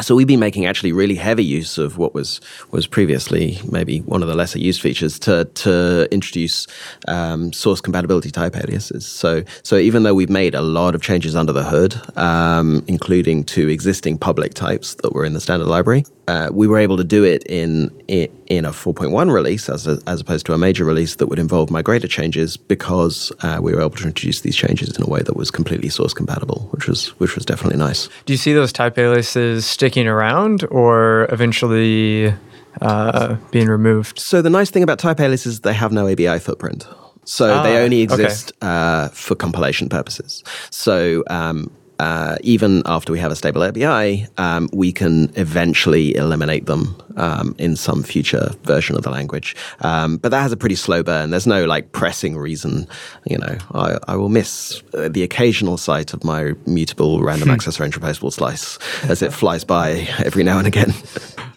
so 0.00 0.14
we've 0.14 0.26
been 0.26 0.40
making 0.40 0.66
actually 0.66 0.92
really 0.92 1.14
heavy 1.14 1.44
use 1.44 1.78
of 1.78 1.98
what 1.98 2.14
was 2.14 2.40
was 2.70 2.86
previously 2.86 3.60
maybe 3.70 4.00
one 4.00 4.22
of 4.22 4.28
the 4.28 4.34
lesser 4.34 4.58
used 4.58 4.80
features 4.80 5.18
to 5.18 5.44
to 5.54 6.08
introduce 6.10 6.66
um, 7.08 7.52
source 7.52 7.80
compatibility 7.80 8.30
type 8.30 8.56
aliases. 8.56 9.06
So 9.06 9.44
so 9.62 9.76
even 9.76 10.02
though 10.02 10.14
we've 10.14 10.30
made 10.30 10.54
a 10.54 10.62
lot 10.62 10.94
of 10.94 11.02
changes 11.02 11.36
under 11.36 11.52
the 11.52 11.64
hood, 11.64 12.00
um, 12.16 12.82
including 12.86 13.44
to 13.44 13.68
existing 13.68 14.18
public 14.18 14.54
types 14.54 14.94
that 14.96 15.12
were 15.12 15.24
in 15.24 15.34
the 15.34 15.40
standard 15.40 15.68
library, 15.68 16.04
uh, 16.28 16.48
we 16.52 16.66
were 16.66 16.78
able 16.78 16.96
to 16.96 17.04
do 17.04 17.24
it 17.24 17.44
in 17.46 17.90
in, 18.08 18.30
in 18.56 18.64
a 18.66 18.70
4.1 18.70 19.32
release 19.32 19.68
as 19.68 19.86
a, 19.86 19.98
as 20.06 20.20
opposed 20.20 20.44
to 20.46 20.52
a 20.52 20.58
major 20.58 20.84
release 20.84 21.16
that 21.16 21.26
would 21.28 21.38
involve 21.38 21.70
migrator 21.70 22.08
changes 22.08 22.56
because 22.56 23.32
uh, 23.42 23.58
we 23.62 23.72
were 23.74 23.80
able 23.80 23.90
to 23.96 24.06
introduce 24.06 24.40
these 24.42 24.54
changes 24.56 24.94
in 24.96 25.02
a 25.02 25.06
way 25.06 25.20
that 25.22 25.36
was 25.36 25.50
completely 25.50 25.88
source 25.88 26.12
compatible, 26.12 26.68
which 26.72 26.86
was 26.86 27.08
which 27.18 27.34
was 27.34 27.44
definitely 27.46 27.78
nice. 27.78 28.08
Do 28.26 28.32
you 28.32 28.36
see 28.36 28.52
those 28.52 28.72
type 28.72 28.98
aliases 28.98 29.64
sticking 29.64 30.06
around 30.06 30.64
or 30.70 31.26
eventually 31.30 32.34
uh, 32.80 33.36
being 33.50 33.68
removed? 33.68 34.18
So 34.18 34.42
the 34.42 34.50
nice 34.50 34.70
thing 34.70 34.82
about 34.82 34.98
type 34.98 35.18
aliases 35.20 35.54
is 35.54 35.60
they 35.60 35.74
have 35.74 35.92
no 35.92 36.06
ABI 36.08 36.38
footprint. 36.38 36.86
So 37.24 37.46
they 37.62 37.76
Ah, 37.78 37.84
only 37.84 38.02
okay. 38.04 38.14
exist 38.14 38.52
uh, 38.62 39.08
for 39.10 39.34
compilation 39.36 39.88
purposes. 39.88 40.42
So 40.70 41.22
um, 41.30 41.70
uh, 42.02 42.36
even 42.40 42.82
after 42.84 43.12
we 43.12 43.20
have 43.20 43.30
a 43.30 43.36
stable 43.36 43.62
ABI, 43.62 44.26
um, 44.36 44.68
we 44.72 44.90
can 44.90 45.32
eventually 45.36 46.16
eliminate 46.16 46.66
them 46.66 47.00
um, 47.16 47.54
in 47.58 47.76
some 47.76 48.02
future 48.02 48.50
version 48.64 48.96
of 48.96 49.02
the 49.02 49.10
language. 49.10 49.54
Um, 49.82 50.16
but 50.16 50.30
that 50.30 50.42
has 50.42 50.50
a 50.50 50.56
pretty 50.56 50.74
slow 50.74 51.04
burn. 51.04 51.30
There's 51.30 51.46
no 51.46 51.64
like 51.64 51.92
pressing 51.92 52.36
reason. 52.36 52.88
You 53.24 53.38
know, 53.38 53.56
I, 53.72 53.98
I 54.08 54.16
will 54.16 54.30
miss 54.30 54.82
uh, 54.94 55.10
the 55.10 55.22
occasional 55.22 55.76
sight 55.76 56.12
of 56.12 56.24
my 56.24 56.54
mutable 56.66 57.22
random 57.22 57.50
access 57.50 57.78
range 57.78 57.94
replaceable 57.94 58.32
slice 58.32 58.78
as 59.04 59.22
it 59.22 59.32
flies 59.32 59.62
by 59.62 60.08
every 60.24 60.42
now 60.42 60.58
and 60.58 60.66
again. 60.66 60.92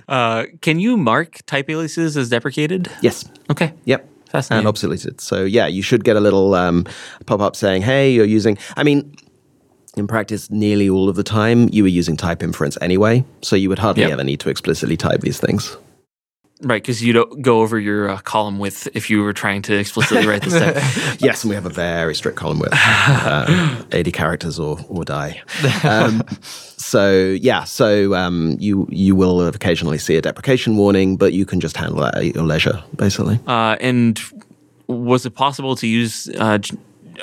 Uh, 0.08 0.45
can 0.62 0.79
you 0.79 0.97
mark 0.97 1.43
type 1.47 1.67
aliases 1.67 2.15
as 2.15 2.29
deprecated? 2.29 2.91
yes. 3.01 3.25
Okay. 3.49 3.73
Yep. 3.86 4.08
Fascinating. 4.29 4.67
And 4.67 4.75
obsoleted. 4.75 5.19
So 5.19 5.43
yeah, 5.45 5.65
you 5.65 5.81
should 5.81 6.03
get 6.03 6.15
a 6.15 6.19
little 6.19 6.53
um, 6.53 6.86
pop 7.25 7.41
up 7.41 7.55
saying, 7.55 7.81
"Hey, 7.81 8.12
you're 8.12 8.25
using." 8.25 8.58
I 8.77 8.84
mean, 8.84 9.15
in 9.97 10.08
practice, 10.08 10.49
nearly 10.51 10.89
all 10.89 11.10
of 11.10 11.15
the 11.15 11.23
time, 11.23 11.69
you 11.71 11.84
were 11.84 11.89
using 11.89 12.17
type 12.17 12.43
inference 12.43 12.77
anyway, 12.81 13.23
so 13.41 13.55
you 13.55 13.69
would 13.69 13.79
hardly 13.79 14.03
Yep. 14.03 14.12
ever 14.12 14.23
need 14.23 14.39
to 14.41 14.49
explicitly 14.49 14.97
type 14.97 15.21
these 15.21 15.39
things. 15.39 15.77
Right, 16.62 16.81
because 16.81 17.03
you 17.03 17.12
don't 17.12 17.41
go 17.41 17.60
over 17.62 17.77
your 17.77 18.10
uh, 18.10 18.17
column 18.19 18.60
width 18.60 18.88
if 18.93 19.10
you 19.10 19.21
were 19.21 19.34
trying 19.34 19.62
to 19.63 19.75
explicitly 19.77 20.25
write 20.25 20.41
this 20.41 20.53
down. 20.53 20.73
yes, 21.19 21.43
and 21.43 21.49
we 21.49 21.55
have 21.55 21.65
a 21.65 21.69
very 21.69 22.15
strict 22.15 22.38
column 22.38 22.60
width, 22.60 22.73
um, 23.25 23.86
80 23.91 24.12
characters 24.13 24.58
or 24.58 24.77
or 24.88 25.03
die. 25.03 25.41
Um, 25.84 26.23
so 26.77 27.12
yeah, 27.41 27.65
so 27.65 28.15
um, 28.15 28.55
you 28.60 28.88
you 28.89 29.15
will 29.17 29.45
occasionally 29.45 29.97
see 29.97 30.15
a 30.15 30.21
deprecation 30.21 30.77
warning, 30.77 31.17
but 31.17 31.34
you 31.34 31.45
can 31.45 31.60
just 31.60 31.75
handle 31.75 31.99
that 31.99 32.15
at 32.15 32.34
your 32.36 32.45
leisure, 32.45 32.81
basically. 32.95 33.38
Uh, 33.45 33.75
and 33.81 34.21
was 34.88 35.25
it 35.25 35.31
possible 35.36 35.75
to 35.75 35.88
use? 35.88 36.29
Uh, 36.39 36.58
g- 36.60 36.77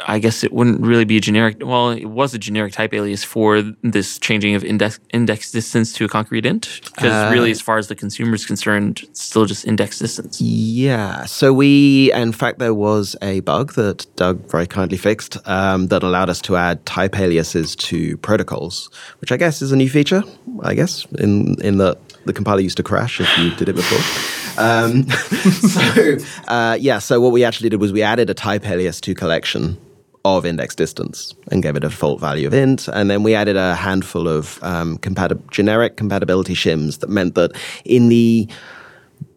I 0.07 0.19
guess 0.19 0.45
it 0.45 0.53
wouldn't 0.53 0.81
really 0.81 1.05
be 1.05 1.17
a 1.17 1.21
generic. 1.21 1.57
Well, 1.61 1.91
it 1.91 2.07
was 2.07 2.35
a 2.35 2.39
generic 2.39 2.73
type 2.73 2.95
alias 2.95 3.25
for 3.25 3.63
this 3.83 4.19
changing 4.19 4.55
of 4.55 4.65
index 4.65 5.01
index 5.13 5.51
distance 5.51 5.93
to 5.95 6.05
a 6.05 6.09
concrete 6.09 6.47
int. 6.47 6.81
Because 6.85 7.33
really, 7.33 7.51
as 7.51 7.61
far 7.61 7.79
as 7.79 7.89
the 7.89 7.95
consumer 7.95 8.35
is 8.35 8.47
concerned, 8.47 9.01
it's 9.03 9.23
still 9.23 9.47
just 9.47 9.67
index 9.67 9.99
distance. 9.99 10.41
Yeah. 10.41 11.25
So 11.27 11.53
we, 11.53 12.13
in 12.13 12.33
fact, 12.33 12.59
there 12.59 12.75
was 12.75 13.17
a 13.23 13.41
bug 13.41 13.75
that 13.75 14.07
Doug 14.17 14.51
very 14.51 14.67
kindly 14.67 14.99
fixed 14.99 15.37
um, 15.49 15.89
that 15.89 16.03
allowed 16.03 16.31
us 16.31 16.41
to 16.43 16.57
add 16.57 16.85
type 16.87 17.19
aliases 17.19 17.77
to 17.77 18.17
protocols, 18.19 18.91
which 19.21 19.33
I 19.33 19.37
guess 19.37 19.63
is 19.63 19.73
a 19.73 19.77
new 19.77 19.89
feature. 19.89 20.23
I 20.63 20.75
guess 20.75 21.07
in 21.19 21.61
in 21.63 21.79
the 21.79 21.97
the 22.25 22.33
compiler 22.33 22.61
used 22.61 22.77
to 22.77 22.83
crash 22.83 23.21
if 23.21 23.39
you 23.39 23.55
did 23.57 23.69
it 23.69 23.77
before. 23.77 24.39
Um, 24.59 25.09
so 25.11 26.17
uh, 26.49 26.77
yeah, 26.81 26.99
so 26.99 27.21
what 27.21 27.33
we 27.33 27.45
actually 27.45 27.69
did 27.71 27.81
was 27.81 27.93
we 27.93 28.03
added 28.03 28.31
a 28.31 28.35
type 28.35 28.67
alias 28.69 29.01
to 29.03 29.15
collection 29.15 29.79
of 30.25 30.47
index 30.47 30.75
distance 30.75 31.35
and 31.51 31.63
gave 31.63 31.75
it 31.75 31.85
a 31.85 31.89
default 31.89 32.21
value 32.21 32.47
of 32.47 32.55
int. 32.55 32.89
And 32.89 33.11
then 33.11 33.23
we 33.23 33.35
added 33.35 33.57
a 33.57 33.75
handful 33.75 34.29
of 34.29 34.63
um, 34.63 34.99
compatib- 34.99 35.51
generic 35.51 35.97
compatibility 35.97 36.55
shims 36.55 37.01
that 37.01 37.11
meant 37.11 37.35
that 37.35 37.53
in 37.85 38.09
the 38.09 38.49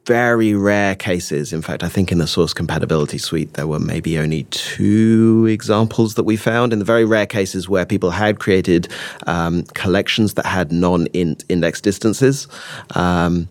very 0.05 0.53
rare 0.53 0.95
cases, 0.95 1.51
in 1.51 1.63
fact, 1.63 1.83
I 1.83 1.89
think 1.89 2.11
in 2.11 2.19
the 2.19 2.27
source 2.27 2.53
compatibility 2.53 3.17
suite, 3.17 3.53
there 3.53 3.65
were 3.65 3.79
maybe 3.79 4.19
only 4.19 4.43
two 4.51 5.47
examples 5.49 6.13
that 6.13 6.23
we 6.23 6.37
found. 6.37 6.73
In 6.73 6.79
the 6.79 6.85
very 6.85 7.05
rare 7.05 7.25
cases 7.25 7.67
where 7.67 7.87
people 7.87 8.11
had 8.11 8.39
created 8.39 8.87
um, 9.25 9.63
collections 9.73 10.35
that 10.35 10.45
had 10.45 10.71
non 10.71 11.07
int 11.07 11.43
index 11.49 11.81
distances, 11.81 12.47
um, 12.93 13.49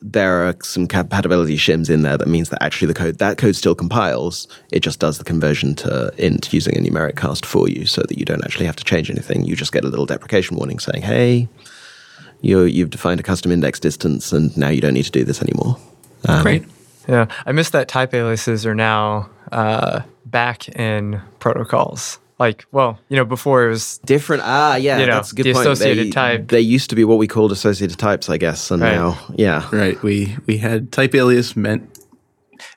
there 0.00 0.46
are 0.46 0.56
some 0.62 0.86
compatibility 0.86 1.56
shims 1.56 1.90
in 1.90 2.02
there 2.02 2.16
that 2.16 2.28
means 2.28 2.50
that 2.50 2.62
actually 2.62 2.88
the 2.88 2.94
code 2.94 3.18
that 3.18 3.38
code 3.38 3.56
still 3.56 3.74
compiles. 3.74 4.48
It 4.72 4.80
just 4.80 5.00
does 5.00 5.18
the 5.18 5.24
conversion 5.24 5.74
to 5.76 6.12
int 6.18 6.52
using 6.52 6.76
a 6.76 6.80
numeric 6.80 7.16
cast 7.16 7.44
for 7.44 7.68
you, 7.68 7.86
so 7.86 8.02
that 8.02 8.18
you 8.18 8.24
don't 8.24 8.44
actually 8.44 8.66
have 8.66 8.76
to 8.76 8.84
change 8.84 9.10
anything. 9.10 9.44
You 9.44 9.56
just 9.56 9.72
get 9.72 9.84
a 9.84 9.88
little 9.88 10.06
deprecation 10.06 10.56
warning 10.56 10.78
saying, 10.78 11.02
"Hey, 11.02 11.48
you 12.40 12.62
you've 12.62 12.90
defined 12.90 13.20
a 13.20 13.22
custom 13.22 13.50
index 13.50 13.80
distance, 13.80 14.32
and 14.32 14.56
now 14.56 14.68
you 14.68 14.80
don't 14.80 14.94
need 14.94 15.04
to 15.04 15.10
do 15.10 15.24
this 15.24 15.42
anymore." 15.42 15.76
Um, 16.26 16.42
Great. 16.42 16.64
Yeah, 17.08 17.26
I 17.46 17.52
miss 17.52 17.70
that 17.70 17.88
type 17.88 18.12
aliases 18.12 18.66
are 18.66 18.74
now 18.74 19.30
uh, 19.50 20.02
back 20.26 20.68
in 20.68 21.20
protocols. 21.38 22.18
Like, 22.38 22.66
well, 22.70 22.98
you 23.08 23.16
know, 23.16 23.24
before 23.24 23.66
it 23.66 23.70
was 23.70 23.98
Different. 24.04 24.42
Ah, 24.46 24.76
yeah, 24.76 24.98
You 25.00 25.06
know, 25.06 25.14
that's 25.14 25.32
a 25.32 25.34
good 25.34 25.46
the 25.46 25.52
point. 25.54 25.66
associated 25.66 26.06
they, 26.06 26.10
type. 26.10 26.48
They 26.48 26.60
used 26.60 26.88
to 26.90 26.96
be 26.96 27.04
what 27.04 27.18
we 27.18 27.26
called 27.26 27.50
associated 27.50 27.98
types, 27.98 28.30
I 28.30 28.36
guess, 28.36 28.70
and 28.70 28.80
Right. 28.80 28.94
now, 28.94 29.18
yeah, 29.34 29.68
Right. 29.72 30.00
We 30.02 30.36
we 30.46 30.58
had 30.58 30.92
type 30.92 31.14
alias 31.14 31.56
meant 31.56 31.82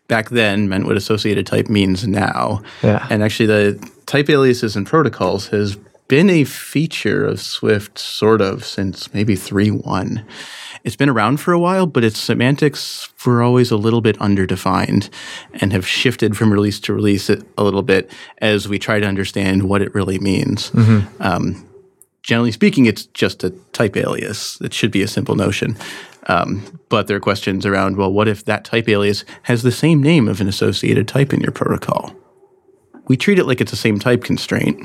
back 0.08 0.30
then 0.30 0.68
meant 0.68 0.86
what 0.88 0.98
associated 0.98 1.46
type 1.46 1.70
means 1.70 2.08
now. 2.08 2.62
Yeah. 2.84 3.06
And 3.10 3.24
actually 3.24 3.46
the 3.48 3.90
type 4.08 4.30
aliases 4.30 4.76
and 4.76 4.86
protocols 4.86 5.48
has 5.48 5.78
been 6.08 6.30
a 6.30 6.44
feature 6.44 7.24
of 7.26 7.40
Swift 7.40 7.98
sort 7.98 8.42
of 8.42 8.66
since 8.66 9.14
maybe 9.14 9.36
3.1. 9.36 10.24
It's 10.84 10.96
been 10.96 11.10
around 11.10 11.38
for 11.40 11.54
a 11.54 11.60
while, 11.60 11.86
but 11.86 12.04
its 12.04 12.20
semantics 12.20 13.08
were 13.26 13.44
always 13.44 13.70
a 13.72 13.78
little 13.78 14.02
bit 14.02 14.18
underdefined 14.20 15.10
and 15.54 15.72
have 15.74 15.88
shifted 15.88 16.36
from 16.36 16.52
release 16.52 16.80
to 16.82 16.94
release 16.94 17.30
a 17.30 17.64
little 17.64 17.84
bit 17.84 18.12
as 18.40 18.68
we 18.68 18.80
try 18.80 19.00
to 19.00 19.06
understand 19.06 19.64
what 19.70 19.82
it 19.82 19.94
really 19.94 20.18
means. 20.18 20.72
Um, 21.20 21.68
generally 22.24 22.52
speaking, 22.52 22.88
it's 22.88 23.06
just 23.08 23.44
a 23.44 23.52
type 23.74 23.96
alias. 23.96 24.60
It 24.62 24.74
should 24.74 24.92
be 24.92 25.04
a 25.04 25.08
simple 25.08 25.36
notion. 25.36 25.78
Um, 26.28 26.80
but 26.90 27.08
there 27.08 27.18
are 27.18 27.22
questions 27.22 27.66
around 27.66 27.98
well, 27.98 28.12
what 28.12 28.28
if 28.28 28.46
that 28.46 28.64
type 28.64 28.88
alias 28.90 29.26
has 29.44 29.64
the 29.64 29.72
same 29.72 30.02
name 30.02 30.28
of 30.28 30.40
an 30.42 30.48
associated 30.48 31.08
type 31.08 31.34
in 31.34 31.42
your 31.42 31.52
protocol? 31.52 32.16
We 33.08 33.18
treat 33.18 33.40
it 33.40 33.46
like 33.46 33.62
it's 33.62 33.72
the 33.72 33.78
same 33.78 34.00
type 34.00 34.24
constraint 34.24 34.80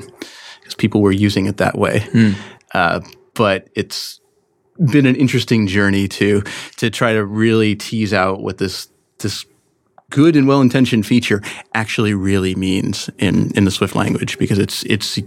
because 0.61 0.75
people 0.75 1.01
were 1.01 1.13
using 1.13 1.47
it 1.47 1.59
that 1.59 1.79
way. 1.79 2.05
Uh, 2.75 3.01
but 3.35 3.69
it's 3.75 4.21
been 4.91 5.07
an 5.07 5.17
interesting 5.17 5.67
journey 5.67 6.09
to 6.09 6.43
to 6.77 6.91
try 6.91 7.13
to 7.13 7.25
really 7.25 7.75
tease 7.75 8.13
out 8.13 8.43
what 8.43 8.59
this 8.59 8.89
this 9.19 9.45
good 10.11 10.37
and 10.37 10.47
well 10.47 10.61
intentioned 10.61 11.07
feature 11.07 11.43
actually 11.75 12.15
really 12.15 12.55
means 12.55 13.11
in 13.19 13.51
in 13.57 13.65
the 13.65 13.71
Swift 13.71 13.95
language 13.95 14.39
because 14.39 14.59
it's 14.59 14.83
it's 14.85 15.19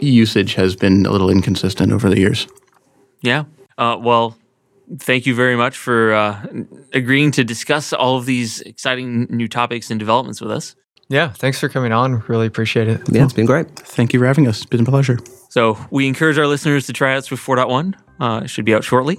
usage 0.00 0.54
has 0.54 0.76
been 0.76 1.06
a 1.06 1.10
little 1.10 1.30
inconsistent 1.30 1.92
over 1.92 2.08
the 2.08 2.18
years. 2.18 2.46
Yeah. 3.20 3.44
Uh, 3.78 3.96
well, 4.00 4.36
thank 4.98 5.26
you 5.26 5.34
very 5.34 5.56
much 5.56 5.76
for 5.76 6.12
uh, 6.12 6.46
agreeing 6.92 7.30
to 7.32 7.44
discuss 7.44 7.92
all 7.92 8.16
of 8.16 8.26
these 8.26 8.60
exciting 8.62 9.26
new 9.30 9.48
topics 9.48 9.90
and 9.90 9.98
developments 9.98 10.40
with 10.40 10.50
us. 10.50 10.76
Yeah. 11.14 11.28
Thanks 11.30 11.60
for 11.60 11.68
coming 11.68 11.92
on. 11.92 12.24
Really 12.26 12.46
appreciate 12.46 12.88
it. 12.88 13.00
yeah, 13.08 13.22
it's 13.22 13.32
been 13.32 13.46
great. 13.46 13.70
Thank 13.76 14.12
you 14.12 14.18
for 14.18 14.26
having 14.26 14.48
us. 14.48 14.56
It's 14.62 14.66
been 14.66 14.80
a 14.80 14.84
pleasure. 14.84 15.18
So 15.48 15.78
we 15.90 16.08
encourage 16.08 16.36
our 16.38 16.48
listeners 16.48 16.86
to 16.86 16.92
try 16.92 17.14
out 17.14 17.24
Swift 17.24 17.46
4.1. 17.46 17.94
Uh, 18.20 18.40
it 18.44 18.48
should 18.48 18.64
be 18.64 18.74
out 18.74 18.82
shortly. 18.82 19.18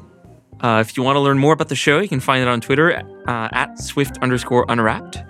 Uh, 0.59 0.83
if 0.85 0.97
you 0.97 1.03
want 1.03 1.15
to 1.15 1.21
learn 1.21 1.37
more 1.37 1.53
about 1.53 1.69
the 1.69 1.75
show, 1.75 1.99
you 1.99 2.09
can 2.09 2.19
find 2.19 2.41
it 2.41 2.49
on 2.49 2.59
Twitter 2.59 2.93
uh, 3.27 3.49
at 3.51 3.79
Swift 3.79 4.17
underscore 4.21 4.65
unwrapped. 4.67 5.23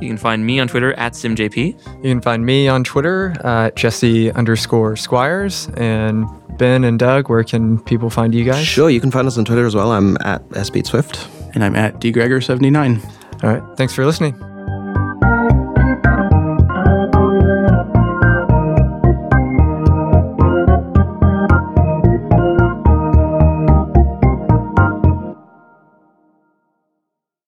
You 0.00 0.08
can 0.08 0.18
find 0.18 0.44
me 0.44 0.60
on 0.60 0.68
Twitter 0.68 0.92
at 0.94 1.12
SimJP. 1.12 2.02
You 2.04 2.10
can 2.10 2.20
find 2.20 2.44
me 2.44 2.68
on 2.68 2.84
Twitter 2.84 3.34
at 3.44 3.76
Jesse 3.76 4.30
underscore 4.32 4.96
Squires 4.96 5.68
and 5.76 6.26
Ben 6.58 6.84
and 6.84 6.98
Doug. 6.98 7.28
Where 7.30 7.44
can 7.44 7.78
people 7.80 8.10
find 8.10 8.34
you 8.34 8.44
guys? 8.44 8.66
Sure, 8.66 8.90
you 8.90 9.00
can 9.00 9.10
find 9.10 9.26
us 9.26 9.38
on 9.38 9.44
Twitter 9.46 9.66
as 9.66 9.74
well. 9.74 9.92
I'm 9.92 10.16
at 10.22 10.46
AirspeedSwift. 10.50 11.54
And 11.54 11.64
I'm 11.64 11.76
at 11.76 12.00
dgregor79. 12.00 13.42
All 13.42 13.50
right. 13.50 13.76
Thanks 13.76 13.94
for 13.94 14.06
listening. 14.06 14.49